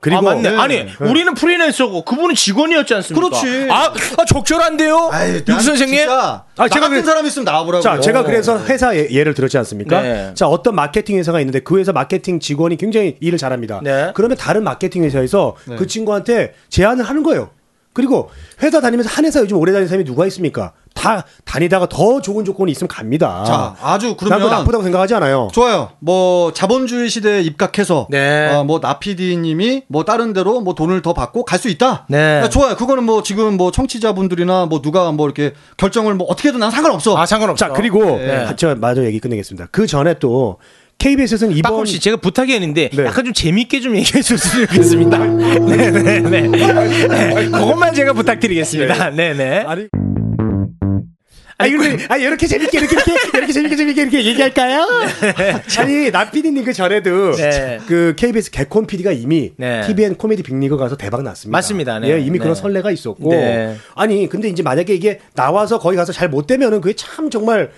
그리고 0.00 0.18
아, 0.18 0.22
맞네. 0.22 0.50
네. 0.52 0.56
아니, 0.56 0.86
우리는 1.00 1.34
프리랜서고 1.34 2.04
그분은 2.04 2.36
직원이었지 2.36 2.94
않습니까? 2.94 3.28
그렇지. 3.28 3.68
아, 3.68 3.92
아 4.16 4.24
적절한데요? 4.24 5.10
난 5.44 5.60
선생님? 5.60 5.98
진짜 5.98 6.14
아, 6.14 6.44
나 6.54 6.68
제가 6.68 6.86
같은 6.86 6.90
그래- 6.90 7.02
사람 7.02 7.26
있으면 7.26 7.44
나와보라고. 7.44 7.82
자, 7.82 7.98
제가 7.98 8.22
그래서 8.22 8.64
회사 8.66 8.94
예, 8.96 9.08
예를 9.10 9.34
들었지 9.34 9.58
않습니까? 9.58 10.00
네. 10.00 10.30
자, 10.34 10.46
어떤 10.46 10.76
마케팅 10.76 11.18
회사가 11.18 11.40
있는데 11.40 11.58
그 11.60 11.78
회사 11.78 11.90
마케팅 11.92 12.38
직원이 12.38 12.76
굉장히 12.76 13.16
일을 13.20 13.38
잘합니다. 13.38 13.80
네. 13.82 14.12
그러면 14.14 14.36
다른 14.36 14.62
마케팅 14.62 15.02
회사에서 15.02 15.56
네. 15.66 15.74
그 15.74 15.88
친구한테 15.88 16.54
제안을 16.70 17.04
하는 17.04 17.24
거예요. 17.24 17.50
그리고 17.98 18.30
회사 18.62 18.80
다니면서 18.80 19.10
한 19.10 19.24
회사 19.24 19.40
요즘 19.40 19.56
오래 19.56 19.72
다니는 19.72 19.88
사람이 19.88 20.04
누가 20.04 20.24
있습니까? 20.26 20.72
다 20.94 21.24
다니다가 21.44 21.88
더 21.88 22.20
좋은 22.20 22.44
조건이 22.44 22.70
있으면 22.70 22.86
갑니다. 22.86 23.42
자, 23.44 23.74
아주 23.82 24.06
난 24.06 24.16
그러면 24.16 24.50
나쁘다고 24.50 24.84
생각하지 24.84 25.14
않아요. 25.14 25.48
좋아요. 25.52 25.90
뭐 25.98 26.52
자본주의 26.52 27.08
시대에 27.10 27.42
입각해서 27.42 28.06
네. 28.08 28.54
어, 28.54 28.62
뭐 28.62 28.78
나피디님이 28.80 29.82
뭐 29.88 30.04
다른 30.04 30.32
데로 30.32 30.60
뭐 30.60 30.74
돈을 30.76 31.02
더 31.02 31.12
받고 31.12 31.44
갈 31.44 31.58
수 31.58 31.68
있다. 31.68 32.06
네. 32.08 32.40
아, 32.40 32.48
좋아요. 32.48 32.76
그거는 32.76 33.02
뭐 33.02 33.24
지금 33.24 33.56
뭐 33.56 33.72
청취자분들이나 33.72 34.66
뭐 34.66 34.80
누가 34.80 35.10
뭐 35.10 35.26
이렇게 35.26 35.54
결정을 35.76 36.14
뭐 36.14 36.28
어떻게든 36.28 36.60
난 36.60 36.70
상관없어. 36.70 37.16
아, 37.18 37.26
상관없어. 37.26 37.66
자, 37.66 37.72
그리고 37.72 38.04
네. 38.04 38.46
아, 38.46 38.54
제가 38.54 38.76
마저 38.76 39.04
얘기 39.04 39.18
끝내겠습니다. 39.18 39.66
그 39.72 39.88
전에 39.88 40.14
또 40.20 40.58
KBS에서는 40.98 41.56
이번 41.56 41.70
빠꼼 41.70 41.86
씨, 41.86 42.00
제가 42.00 42.16
부탁이 42.16 42.52
있는데 42.54 42.90
네. 42.92 43.04
약간 43.04 43.24
좀 43.24 43.32
재밌게 43.32 43.80
좀 43.80 43.96
얘기해 43.96 44.20
줬으면 44.20 44.66
좋겠습니다. 44.66 45.18
네네네. 45.18 46.48
네, 47.08 47.44
그것만 47.46 47.94
제가 47.94 48.12
부탁드리겠습니다. 48.14 49.10
네네. 49.10 49.58
아니 49.60 49.88
아, 51.60 51.66
이렇게, 51.66 52.06
아, 52.08 52.16
이렇게 52.16 52.46
재밌게, 52.46 52.78
이렇게, 52.78 52.94
이렇게, 52.94 53.36
이렇게 53.36 53.52
재밌게, 53.52 53.74
재밌게, 53.76 54.02
이렇게 54.02 54.24
얘기할까요? 54.26 54.86
아니, 55.78 56.08
나피디님 56.12 56.64
그 56.64 56.72
전에도, 56.72 57.32
네. 57.32 57.80
그, 57.88 58.14
KBS 58.16 58.52
개콘 58.52 58.86
PD가 58.86 59.10
이미, 59.10 59.50
네. 59.56 59.80
TVN 59.84 60.14
코미디 60.14 60.44
빅리그 60.44 60.76
가서 60.76 60.96
대박 60.96 61.22
났습니다. 61.24 61.56
맞습니다. 61.56 61.98
네. 61.98 62.10
예, 62.10 62.20
이미 62.20 62.38
네. 62.38 62.38
그런 62.38 62.54
선례가 62.54 62.92
있었고. 62.92 63.30
네. 63.32 63.74
아니, 63.96 64.28
근데 64.28 64.48
이제 64.48 64.62
만약에 64.62 64.94
이게 64.94 65.18
나와서 65.34 65.80
거기 65.80 65.96
가서 65.96 66.12
잘 66.12 66.28
못 66.28 66.46
되면은 66.46 66.80
그게 66.80 66.94
참 66.94 67.28
정말, 67.28 67.72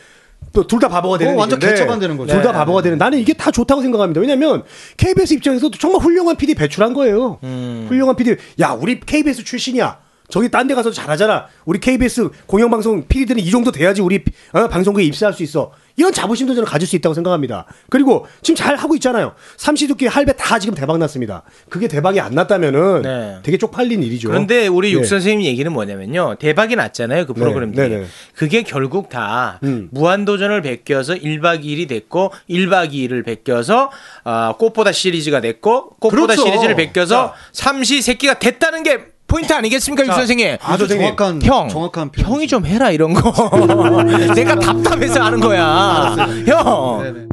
또 0.52 0.66
둘 0.66 0.80
다 0.80 0.88
바보가 0.88 1.18
되는 1.18 1.36
완전 1.36 1.58
일인데 1.60 1.74
개처만 1.76 2.00
되는 2.00 2.16
거죠. 2.16 2.32
둘다 2.34 2.50
네. 2.52 2.58
바보가 2.58 2.82
되는. 2.82 2.98
나는 2.98 3.18
이게 3.18 3.32
다 3.34 3.50
좋다고 3.50 3.82
생각합니다. 3.82 4.20
왜냐면 4.20 4.64
KBS 4.96 5.34
입장에서도 5.34 5.78
정말 5.78 6.00
훌륭한 6.02 6.36
PD 6.36 6.54
배출한 6.54 6.92
거예요. 6.92 7.38
음. 7.44 7.86
훌륭한 7.88 8.16
PD. 8.16 8.36
야, 8.60 8.70
우리 8.72 8.98
KBS 8.98 9.44
출신이야. 9.44 9.98
저기 10.30 10.48
딴 10.50 10.66
데 10.66 10.74
가서 10.74 10.90
잘하잖아. 10.90 11.46
우리 11.64 11.80
KBS 11.80 12.28
공영방송 12.46 13.06
PD들은 13.08 13.42
이 13.42 13.50
정도 13.50 13.72
돼야지 13.72 14.00
우리 14.02 14.22
어, 14.52 14.68
방송국에 14.68 15.04
입사할 15.04 15.34
수 15.34 15.42
있어. 15.42 15.72
이런 15.96 16.12
자부심도 16.12 16.54
저는 16.54 16.66
가질 16.66 16.88
수 16.88 16.96
있다고 16.96 17.14
생각합니다. 17.14 17.66
그리고 17.90 18.26
지금 18.40 18.56
잘 18.56 18.76
하고 18.76 18.94
있잖아요. 18.94 19.34
삼시두끼 19.58 20.06
할배 20.06 20.34
다 20.36 20.58
지금 20.58 20.74
대박 20.74 20.96
났습니다. 20.98 21.42
그게 21.68 21.88
대박이 21.88 22.20
안 22.20 22.34
났다면은 22.34 23.02
네. 23.02 23.38
되게 23.42 23.58
쪽팔린 23.58 24.02
일이죠. 24.02 24.28
그런데 24.28 24.66
우리 24.66 24.92
육 24.94 25.00
네. 25.00 25.06
선생님 25.06 25.46
얘기는 25.46 25.70
뭐냐면요. 25.70 26.36
대박이 26.38 26.76
났잖아요. 26.76 27.26
그 27.26 27.34
네, 27.34 27.40
프로그램들이. 27.40 27.88
네, 27.88 27.96
네. 27.98 28.06
그게 28.34 28.62
결국 28.62 29.10
다 29.10 29.58
음. 29.64 29.88
무한도전을 29.90 30.62
베껴서 30.62 31.14
1박 31.14 31.64
2일이 31.64 31.88
됐고 31.88 32.32
1박 32.48 32.92
2일을 32.92 33.24
베껴서 33.24 33.90
아, 34.24 34.54
꽃보다 34.58 34.92
시리즈가 34.92 35.40
됐고 35.42 35.96
꽃보다 35.98 36.34
그렇죠. 36.34 36.42
시리즈를 36.46 36.76
베껴서 36.76 37.34
삼시 37.52 38.00
세끼가 38.00 38.38
됐다는 38.38 38.84
게 38.84 39.09
포인트 39.30 39.52
아니겠습니까, 39.52 40.04
육 40.04 40.12
선생님? 40.12 40.56
아주 40.60 40.88
선생님. 40.88 41.16
정확한 41.16 41.42
형, 41.42 41.68
정확한 41.68 42.10
표현. 42.10 42.32
형이 42.32 42.48
좀 42.48 42.66
해라 42.66 42.90
이런 42.90 43.14
거. 43.14 43.30
내가 44.34 44.56
답답해서 44.56 45.22
하는 45.22 45.38
거야. 45.38 46.16
형. 46.46 47.02
네네. 47.02 47.26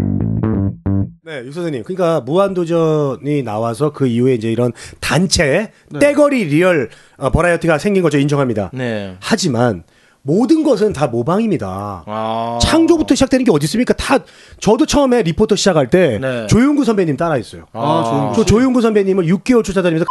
네, 1.26 1.44
유 1.46 1.52
선생님. 1.52 1.84
그러니까 1.84 2.22
무한도전이 2.22 3.42
나와서 3.42 3.92
그 3.92 4.06
이후에 4.06 4.36
이제 4.36 4.52
이런 4.52 4.72
단체 5.02 5.72
네. 5.90 6.00
떼거리 6.00 6.46
리얼 6.46 6.90
어, 7.18 7.32
버라이어티가 7.32 7.80
생긴 7.80 8.04
거죠. 8.04 8.20
인정합니다. 8.20 8.70
네. 8.74 9.16
하지만 9.20 9.84
모든 10.22 10.64
것은 10.64 10.94
다 10.94 11.08
모방입니다. 11.08 12.04
아. 12.06 12.60
창조부터 12.62 13.16
시작되는 13.16 13.44
게 13.44 13.52
어디 13.52 13.66
있습니까? 13.66 13.94
다 13.96 14.20
저도 14.60 14.86
처음에 14.86 15.24
리포터 15.24 15.56
시작할 15.56 15.90
때 15.90 16.20
네. 16.22 16.46
조영구 16.48 16.86
선배님 16.86 17.18
따라했어요. 17.18 17.66
아, 17.74 18.04
조영구 18.08 18.36
저 18.36 18.46
조영구 18.46 18.82
선배님을 18.82 19.26
6개월 19.26 19.64
쫓아다니면서 19.64 20.06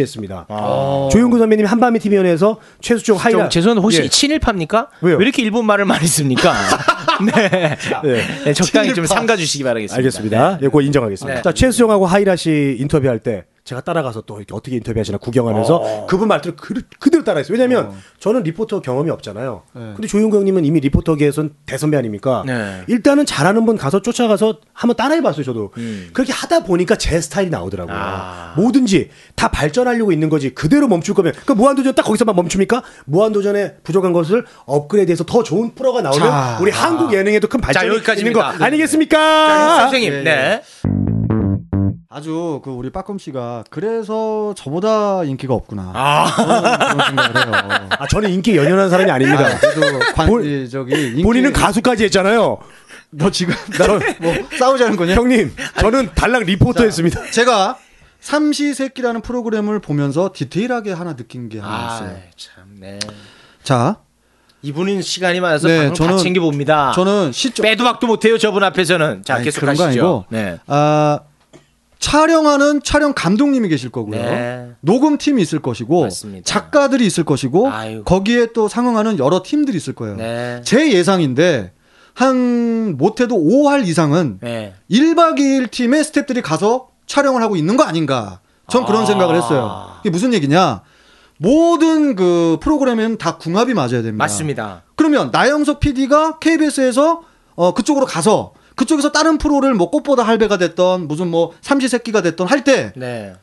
했습니다. 0.00 0.46
아. 0.48 1.08
조영구 1.12 1.38
선배님 1.38 1.66
한밤의 1.66 2.00
TV연예에서 2.00 2.58
최수종 2.80 3.16
좀 3.18 3.24
하이라 3.24 3.48
죄송한데 3.50 3.82
혹시 3.82 4.02
예. 4.02 4.08
친일파입니까? 4.08 4.88
왜요? 5.02 5.16
왜 5.18 5.24
이렇게 5.24 5.42
일본 5.42 5.66
말을 5.66 5.84
많이 5.84 6.06
씁니까? 6.06 6.54
네. 7.26 7.76
네. 8.02 8.22
네, 8.44 8.52
적당히 8.54 8.88
좀 8.94 9.04
친일파. 9.04 9.14
삼가 9.14 9.36
주시기 9.36 9.64
바라겠습니다. 9.64 9.96
알겠습니다. 9.98 10.58
예, 10.62 10.66
그거 10.66 10.80
인정하겠습니다. 10.80 11.34
네. 11.36 11.42
자, 11.42 11.52
최수종하고 11.52 12.06
하이라 12.06 12.36
씨 12.36 12.76
인터뷰할 12.80 13.18
때 13.18 13.44
제가 13.64 13.80
따라가서 13.80 14.22
또 14.22 14.38
이렇게 14.38 14.54
어떻게 14.54 14.76
인터뷰하시나 14.76 15.18
구경하면서 15.18 15.76
어. 15.76 16.06
그분 16.06 16.26
말투를 16.26 16.56
그, 16.56 16.74
그대로 16.98 17.22
따라했어요. 17.22 17.52
왜냐면 17.52 17.92
저는 18.18 18.42
리포터 18.42 18.80
경험이 18.80 19.10
없잖아요. 19.10 19.62
네. 19.74 19.80
근데 19.94 20.08
조용구 20.08 20.36
형님은 20.36 20.64
이미 20.64 20.80
리포터계에선 20.80 21.54
대선배 21.66 21.96
아닙니까? 21.96 22.42
네. 22.44 22.82
일단은 22.88 23.24
잘하는 23.24 23.64
분 23.64 23.76
가서 23.76 24.02
쫓아가서 24.02 24.58
한번 24.72 24.96
따라해봤어요, 24.96 25.44
저도. 25.44 25.70
음. 25.76 26.10
그렇게 26.12 26.32
하다 26.32 26.64
보니까 26.64 26.96
제 26.96 27.20
스타일이 27.20 27.50
나오더라고요. 27.50 27.96
아. 27.96 28.54
뭐든지 28.56 29.10
다 29.36 29.48
발전하려고 29.48 30.10
있는 30.10 30.28
거지. 30.28 30.54
그대로 30.54 30.88
멈출 30.88 31.14
거면. 31.14 31.32
그 31.46 31.52
무한도전 31.52 31.94
딱 31.94 32.02
거기서만 32.02 32.34
멈춥니까? 32.34 32.82
무한도전에 33.04 33.76
부족한 33.84 34.12
것을 34.12 34.44
업그레이드해서 34.64 35.24
더 35.24 35.44
좋은 35.44 35.74
프로가 35.76 36.02
나오면 36.02 36.28
자. 36.28 36.58
우리 36.60 36.72
한국 36.72 37.14
예능에도 37.14 37.46
큰 37.46 37.60
발전이 37.60 38.02
자. 38.02 38.14
있는 38.14 38.32
거 38.32 38.42
아니겠습니까? 38.42 39.16
자, 39.16 39.74
육 39.76 39.80
선생님. 39.82 40.12
예, 40.12 40.18
예. 40.18 40.22
네. 40.22 40.62
아주 42.14 42.60
그 42.62 42.70
우리 42.70 42.90
빠꼼 42.90 43.16
씨가 43.18 43.64
그래서 43.70 44.52
저보다 44.56 45.24
인기가 45.24 45.54
없구나. 45.54 45.92
아. 45.94 46.26
저는 46.36 47.16
그런 47.16 47.32
생각을 47.32 47.70
해요. 47.80 47.88
아, 47.98 48.06
저는 48.06 48.30
인기 48.30 48.54
연연한 48.56 48.90
사람이 48.90 49.10
아닙니다. 49.10 49.46
아, 49.46 49.58
그래도 49.58 49.98
관, 50.14 50.26
본- 50.28 50.44
이, 50.44 50.68
저기 50.68 50.92
인기, 51.08 51.22
본인은 51.22 51.52
가수까지 51.54 52.04
했잖아요. 52.04 52.58
너 53.10 53.30
지금 53.30 53.54
나랑 53.78 54.00
뭐 54.20 54.34
싸우자는 54.58 54.96
거냐? 54.96 55.14
형님, 55.14 55.54
저는 55.80 56.10
달랑 56.14 56.42
리포터 56.44 56.84
했습니다. 56.84 57.30
제가 57.30 57.78
삼시세끼라는 58.20 59.22
프로그램을 59.22 59.80
보면서 59.80 60.30
디테일하게 60.34 60.92
하나 60.92 61.16
느낀 61.16 61.48
게 61.48 61.60
하나 61.60 61.74
아, 61.74 61.94
있어요. 61.96 62.16
참, 62.36 62.64
네. 62.78 62.98
자, 63.62 63.96
이분은 64.62 65.00
시간이 65.02 65.40
많아서 65.40 65.66
네, 65.68 65.90
저는- 65.92 66.22
챙겨 66.22 66.40
봅니다. 66.42 66.92
저는 66.94 67.32
시점 67.32 67.64
빼도 67.64 67.84
박도 67.84 68.06
못해요 68.06 68.36
저분 68.38 68.62
앞에서는. 68.64 69.22
자 69.24 69.36
아니, 69.36 69.44
계속 69.44 69.60
그런 69.60 69.76
거 69.76 69.84
가시죠. 69.84 70.02
아니고 70.02 70.24
네. 70.28 70.58
아, 70.66 71.18
촬영하는 72.02 72.82
촬영 72.82 73.12
감독님이 73.14 73.68
계실 73.68 73.88
거고요. 73.88 74.20
네. 74.20 74.72
녹음팀이 74.80 75.40
있을 75.40 75.60
것이고 75.60 76.02
맞습니다. 76.02 76.44
작가들이 76.44 77.06
있을 77.06 77.22
것이고 77.22 77.70
아이고. 77.70 78.02
거기에 78.02 78.48
또 78.52 78.66
상응하는 78.66 79.20
여러 79.20 79.42
팀들이 79.44 79.76
있을 79.76 79.94
거예요. 79.94 80.16
네. 80.16 80.60
제 80.64 80.92
예상인데 80.92 81.72
한 82.12 82.96
못해도 82.98 83.36
5할 83.36 83.86
이상은 83.86 84.38
네. 84.42 84.74
1박 84.90 85.38
2일 85.38 85.70
팀의 85.70 86.02
스태프들이 86.02 86.42
가서 86.42 86.88
촬영을 87.06 87.40
하고 87.40 87.54
있는 87.54 87.76
거 87.76 87.84
아닌가. 87.84 88.40
전 88.68 88.84
그런 88.84 89.02
아. 89.02 89.06
생각을 89.06 89.36
했어요. 89.36 89.86
이게 90.00 90.10
무슨 90.10 90.34
얘기냐? 90.34 90.82
모든 91.38 92.16
그 92.16 92.58
프로그램에는 92.60 93.16
다 93.18 93.36
궁합이 93.38 93.74
맞아야 93.74 94.02
됩니다. 94.02 94.16
맞습니다. 94.16 94.82
그러면 94.96 95.30
나영석 95.32 95.78
PD가 95.78 96.40
KBS에서 96.40 97.22
어 97.54 97.74
그쪽으로 97.74 98.06
가서 98.06 98.54
그쪽에서 98.76 99.12
다른 99.12 99.38
프로를 99.38 99.74
뭐 99.74 99.90
꽃보다 99.90 100.22
할배가 100.22 100.58
됐던 100.58 101.08
무슨 101.08 101.28
뭐 101.28 101.52
삼시세끼가 101.60 102.22
됐던 102.22 102.46
할 102.46 102.64
때또 102.64 102.92
네. 102.96 103.34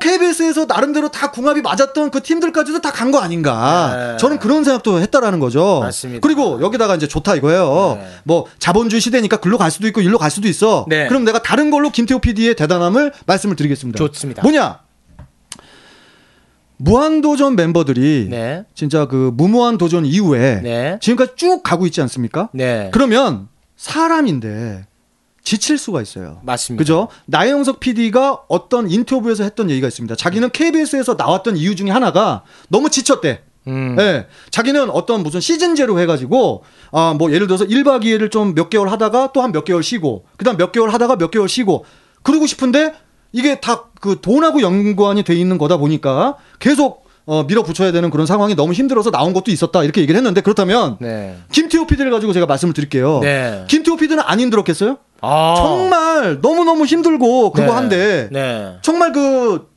KBS에서 0.00 0.66
나름대로 0.66 1.10
다 1.10 1.30
궁합이 1.30 1.60
맞았던 1.62 2.10
그 2.10 2.22
팀들까지도 2.22 2.80
다 2.80 2.90
간 2.92 3.10
거 3.12 3.18
아닌가. 3.20 3.94
네. 4.12 4.16
저는 4.18 4.38
그런 4.38 4.64
생각도 4.64 5.00
했다라는 5.00 5.38
거죠. 5.40 5.80
맞습니다. 5.80 6.20
그리고 6.26 6.60
여기다가 6.62 6.94
이제 6.96 7.06
좋다 7.08 7.34
이거예요. 7.36 7.98
네. 8.00 8.06
뭐 8.24 8.46
자본주의 8.58 9.00
시대니까 9.00 9.38
글로 9.38 9.58
갈 9.58 9.70
수도 9.70 9.86
있고 9.88 10.00
일로 10.00 10.18
갈 10.18 10.30
수도 10.30 10.48
있어. 10.48 10.86
네. 10.88 11.06
그럼 11.08 11.24
내가 11.24 11.42
다른 11.42 11.70
걸로 11.70 11.90
김태호 11.90 12.20
PD의 12.20 12.54
대단함을 12.56 13.12
말씀을 13.26 13.56
드리겠습니다. 13.56 13.96
좋습니다. 13.98 14.42
뭐냐? 14.42 14.80
무한도전 16.78 17.54
멤버들이 17.54 18.26
네. 18.28 18.64
진짜 18.74 19.06
그 19.06 19.30
무모한 19.34 19.78
도전 19.78 20.04
이후에 20.04 20.60
네. 20.62 20.98
지금까지 21.00 21.32
쭉 21.36 21.62
가고 21.62 21.86
있지 21.86 22.00
않습니까? 22.00 22.48
네. 22.52 22.90
그러면 22.92 23.46
사람인데 23.82 24.86
지칠 25.42 25.76
수가 25.76 26.00
있어요. 26.02 26.38
맞습니다. 26.44 26.80
그죠? 26.80 27.08
나영석 27.26 27.80
PD가 27.80 28.42
어떤 28.46 28.88
인터뷰에서 28.88 29.42
했던 29.42 29.70
얘기가 29.70 29.88
있습니다. 29.88 30.14
자기는 30.14 30.50
KBS에서 30.50 31.14
나왔던 31.14 31.56
이유 31.56 31.74
중에 31.74 31.90
하나가 31.90 32.44
너무 32.68 32.90
지쳤대. 32.90 33.42
음. 33.66 33.96
예. 33.98 34.26
자기는 34.50 34.88
어떤 34.90 35.24
무슨 35.24 35.40
시즌제로 35.40 35.98
해가지고, 35.98 36.62
아, 36.92 37.14
뭐 37.18 37.32
예를 37.32 37.48
들어서 37.48 37.64
1박 37.64 38.04
2일을 38.04 38.30
좀 38.30 38.54
몇 38.54 38.70
개월 38.70 38.88
하다가 38.88 39.32
또 39.32 39.40
한 39.42 39.50
몇 39.52 39.64
개월 39.64 39.82
쉬고, 39.82 40.26
그 40.36 40.44
다음 40.44 40.56
몇 40.56 40.70
개월 40.70 40.92
하다가 40.92 41.16
몇 41.16 41.30
개월 41.32 41.48
쉬고, 41.48 41.84
그러고 42.22 42.46
싶은데 42.46 42.94
이게 43.32 43.60
다 43.60 43.88
그 44.00 44.20
돈하고 44.20 44.62
연관이 44.62 45.22
돼 45.22 45.34
있는 45.36 45.58
거다 45.58 45.76
보니까 45.76 46.36
계속 46.58 47.01
어, 47.24 47.44
밀어붙여야 47.44 47.92
되는 47.92 48.10
그런 48.10 48.26
상황이 48.26 48.54
너무 48.54 48.72
힘들어서 48.72 49.10
나온 49.10 49.32
것도 49.32 49.50
있었다. 49.50 49.84
이렇게 49.84 50.00
얘기를 50.00 50.16
했는데 50.16 50.40
그렇다면 50.40 50.96
네. 51.00 51.36
김태호 51.52 51.86
PD를 51.86 52.10
가지고 52.10 52.32
제가 52.32 52.46
말씀을 52.46 52.74
드릴게요. 52.74 53.20
네. 53.22 53.64
김태호 53.68 53.96
PD는 53.96 54.22
안 54.26 54.40
힘들었겠어요? 54.40 54.98
아. 55.20 55.54
정말 55.56 56.40
너무 56.40 56.64
너무 56.64 56.84
힘들고 56.84 57.52
그거 57.52 57.66
네. 57.66 57.72
한데 57.72 58.28
네. 58.32 58.76
정말 58.82 59.12
그, 59.12 59.68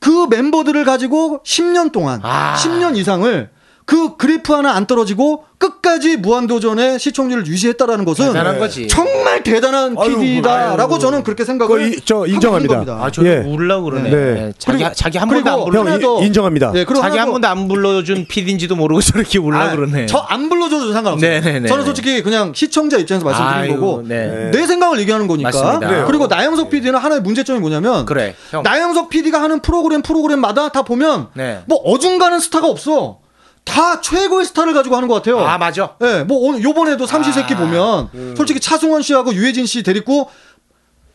그 0.00 0.26
멤버들을 0.28 0.84
가지고 0.84 1.40
10년 1.44 1.92
동안, 1.92 2.20
아. 2.22 2.56
10년 2.56 2.96
이상을 2.96 3.48
그 3.90 4.16
그래프 4.16 4.52
하나 4.52 4.74
안 4.76 4.86
떨어지고 4.86 5.46
끝까지 5.58 6.16
무한도전의 6.18 7.00
시청률을 7.00 7.44
유지했다라는 7.48 8.04
것은 8.04 8.28
대단한 8.28 8.60
거지. 8.60 8.86
정말 8.86 9.42
대단한 9.42 9.96
아유, 9.98 10.16
PD다라고 10.16 10.94
아유. 10.94 11.00
저는 11.00 11.24
그렇게 11.24 11.44
생각을 11.44 11.94
이- 11.94 12.00
저 12.04 12.24
인정합니다. 12.24 12.72
겁니다. 12.74 13.00
아, 13.02 13.10
저는 13.10 13.30
예. 13.30 13.50
울라 13.52 13.80
그러네. 13.80 14.10
네. 14.10 14.16
네. 14.16 14.52
자기 14.58 14.78
그리고- 14.78 14.94
자기 14.94 15.18
한 15.18 15.28
번도 15.28 15.50
안 15.50 15.64
불러. 15.64 15.84
형 15.90 16.22
인정합니다. 16.22 16.70
네, 16.70 16.84
그리고 16.84 17.02
자기 17.02 17.18
한 17.18 17.26
더- 17.26 17.32
번도 17.32 17.48
안 17.48 17.66
불러준 17.66 18.26
PD인지도 18.28 18.76
모르고 18.76 19.00
저렇게 19.02 19.40
울라 19.40 19.60
아, 19.60 19.70
그러네. 19.74 20.06
저 20.06 20.24
안 20.28 20.48
불러줘도 20.48 20.92
상관없어요. 20.92 21.28
네네네. 21.28 21.66
저는 21.68 21.84
솔직히 21.84 22.22
그냥 22.22 22.52
시청자 22.54 22.96
입장에서 22.96 23.24
말씀드린 23.26 23.58
아이고, 23.72 23.80
거고 23.80 24.02
네. 24.06 24.50
내 24.52 24.66
생각을 24.68 25.00
얘기하는 25.00 25.26
거니까. 25.26 25.50
맞습니다. 25.50 26.04
그리고 26.04 26.28
나영석 26.28 26.70
PD는 26.70 26.96
하나의 26.96 27.22
문제점이 27.22 27.58
뭐냐면 27.58 28.06
그래. 28.06 28.36
형. 28.52 28.62
나영석 28.62 29.08
PD가 29.08 29.42
하는 29.42 29.58
프로그램 29.58 30.02
프로그램마다 30.02 30.68
다 30.68 30.82
보면 30.82 31.26
네. 31.34 31.62
뭐 31.66 31.78
어중간한 31.78 32.38
스타가 32.38 32.68
없어. 32.68 33.18
다 33.64 34.00
최고의 34.00 34.44
스타를 34.46 34.72
가지고 34.74 34.96
하는 34.96 35.08
것 35.08 35.14
같아요. 35.14 35.38
아, 35.40 35.58
맞아. 35.58 35.94
예, 36.02 36.24
뭐 36.24 36.38
오늘 36.48 36.62
요번에도 36.62 37.06
삼시세끼 37.06 37.54
아, 37.54 37.58
보면 37.58 38.34
솔직히 38.36 38.58
차승원 38.60 39.02
씨하고 39.02 39.34
유해진 39.34 39.66
씨 39.66 39.82
데리고 39.82 40.28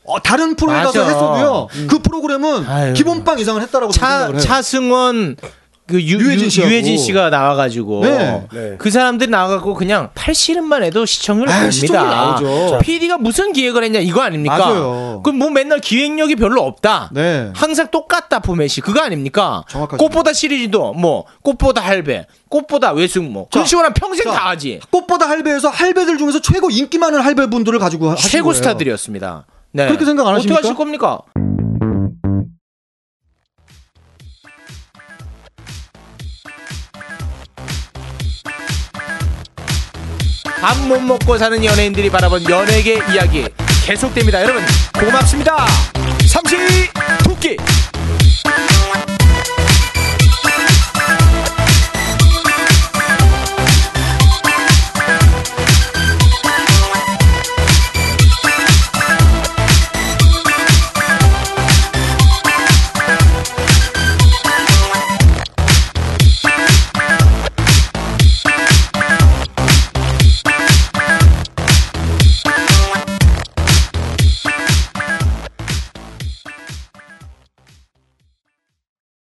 어, 0.05 0.21
다른 0.21 0.55
프로에 0.55 0.75
맞아. 0.75 0.85
가서 0.91 1.03
했어도요. 1.03 1.67
그 1.89 1.99
프로그램은 1.99 2.65
아유. 2.67 2.93
기본빵 2.93 3.39
이상을 3.39 3.59
했다라고 3.61 3.91
차 3.91 4.07
생각을 4.07 4.33
해요. 4.35 4.39
차승원 4.41 5.35
그 5.87 6.01
유, 6.01 6.17
유해진 6.17 6.49
유. 6.63 6.67
유해진 6.67 6.97
씨가 6.97 7.29
나와가지고 7.29 8.01
네. 8.05 8.47
네. 8.51 8.75
그 8.79 8.89
사람들이 8.89 9.29
나와갖고 9.29 9.75
그냥 9.75 10.09
팔씨름만 10.15 10.83
해도 10.83 11.05
시청률 11.05 11.47
아, 11.47 11.53
봅니다. 11.53 11.71
시청률 11.71 12.09
나오죠. 12.09 12.79
PD가 12.81 13.17
무슨 13.19 13.53
기획을 13.53 13.83
했냐 13.83 13.99
이거 13.99 14.21
아닙니까? 14.21 14.57
맞아요. 14.57 15.21
그럼 15.23 15.37
뭐 15.37 15.51
맨날 15.51 15.79
기획력이 15.79 16.37
별로 16.37 16.63
없다. 16.63 17.11
네. 17.13 17.51
항상 17.55 17.89
똑같다 17.91 18.39
포맷이 18.39 18.81
그거 18.81 19.01
아닙니까? 19.01 19.63
정확하십니다. 19.69 19.97
꽃보다 19.97 20.33
시리즈도 20.33 20.93
뭐 20.93 21.25
꽃보다 21.43 21.81
할배, 21.81 22.25
꽃보다 22.49 22.91
외숙모 22.93 23.29
뭐 23.31 23.47
그런 23.51 23.65
자, 23.65 23.69
식으로 23.69 23.89
평생 23.93 24.25
자, 24.25 24.31
다 24.31 24.49
하지. 24.49 24.79
꽃보다 24.89 25.29
할배에서 25.29 25.69
할배들 25.69 26.17
중에서 26.17 26.41
최고 26.41 26.71
인기 26.71 26.97
많은 26.97 27.21
할배 27.21 27.47
분들을 27.47 27.77
가지고 27.77 28.09
하신 28.11 28.29
최고 28.31 28.45
거예요. 28.49 28.55
스타들이었습니다. 28.55 29.45
네. 29.73 29.85
그렇게 29.87 30.05
생각 30.05 30.25
안 30.25 30.33
어떻게 30.33 30.51
하십니까? 30.53 30.59
하실 30.59 30.75
겁니까? 30.75 31.19
밥 40.65 40.75
못 40.87 40.99
먹고 40.99 41.37
사는 41.37 41.63
연예인들이 41.63 42.09
바라본 42.09 42.49
연예계 42.49 42.99
이야기 43.13 43.45
계속됩니다. 43.85 44.41
여러분 44.41 44.63
고맙습니다. 44.99 45.67
삼시 46.25 46.57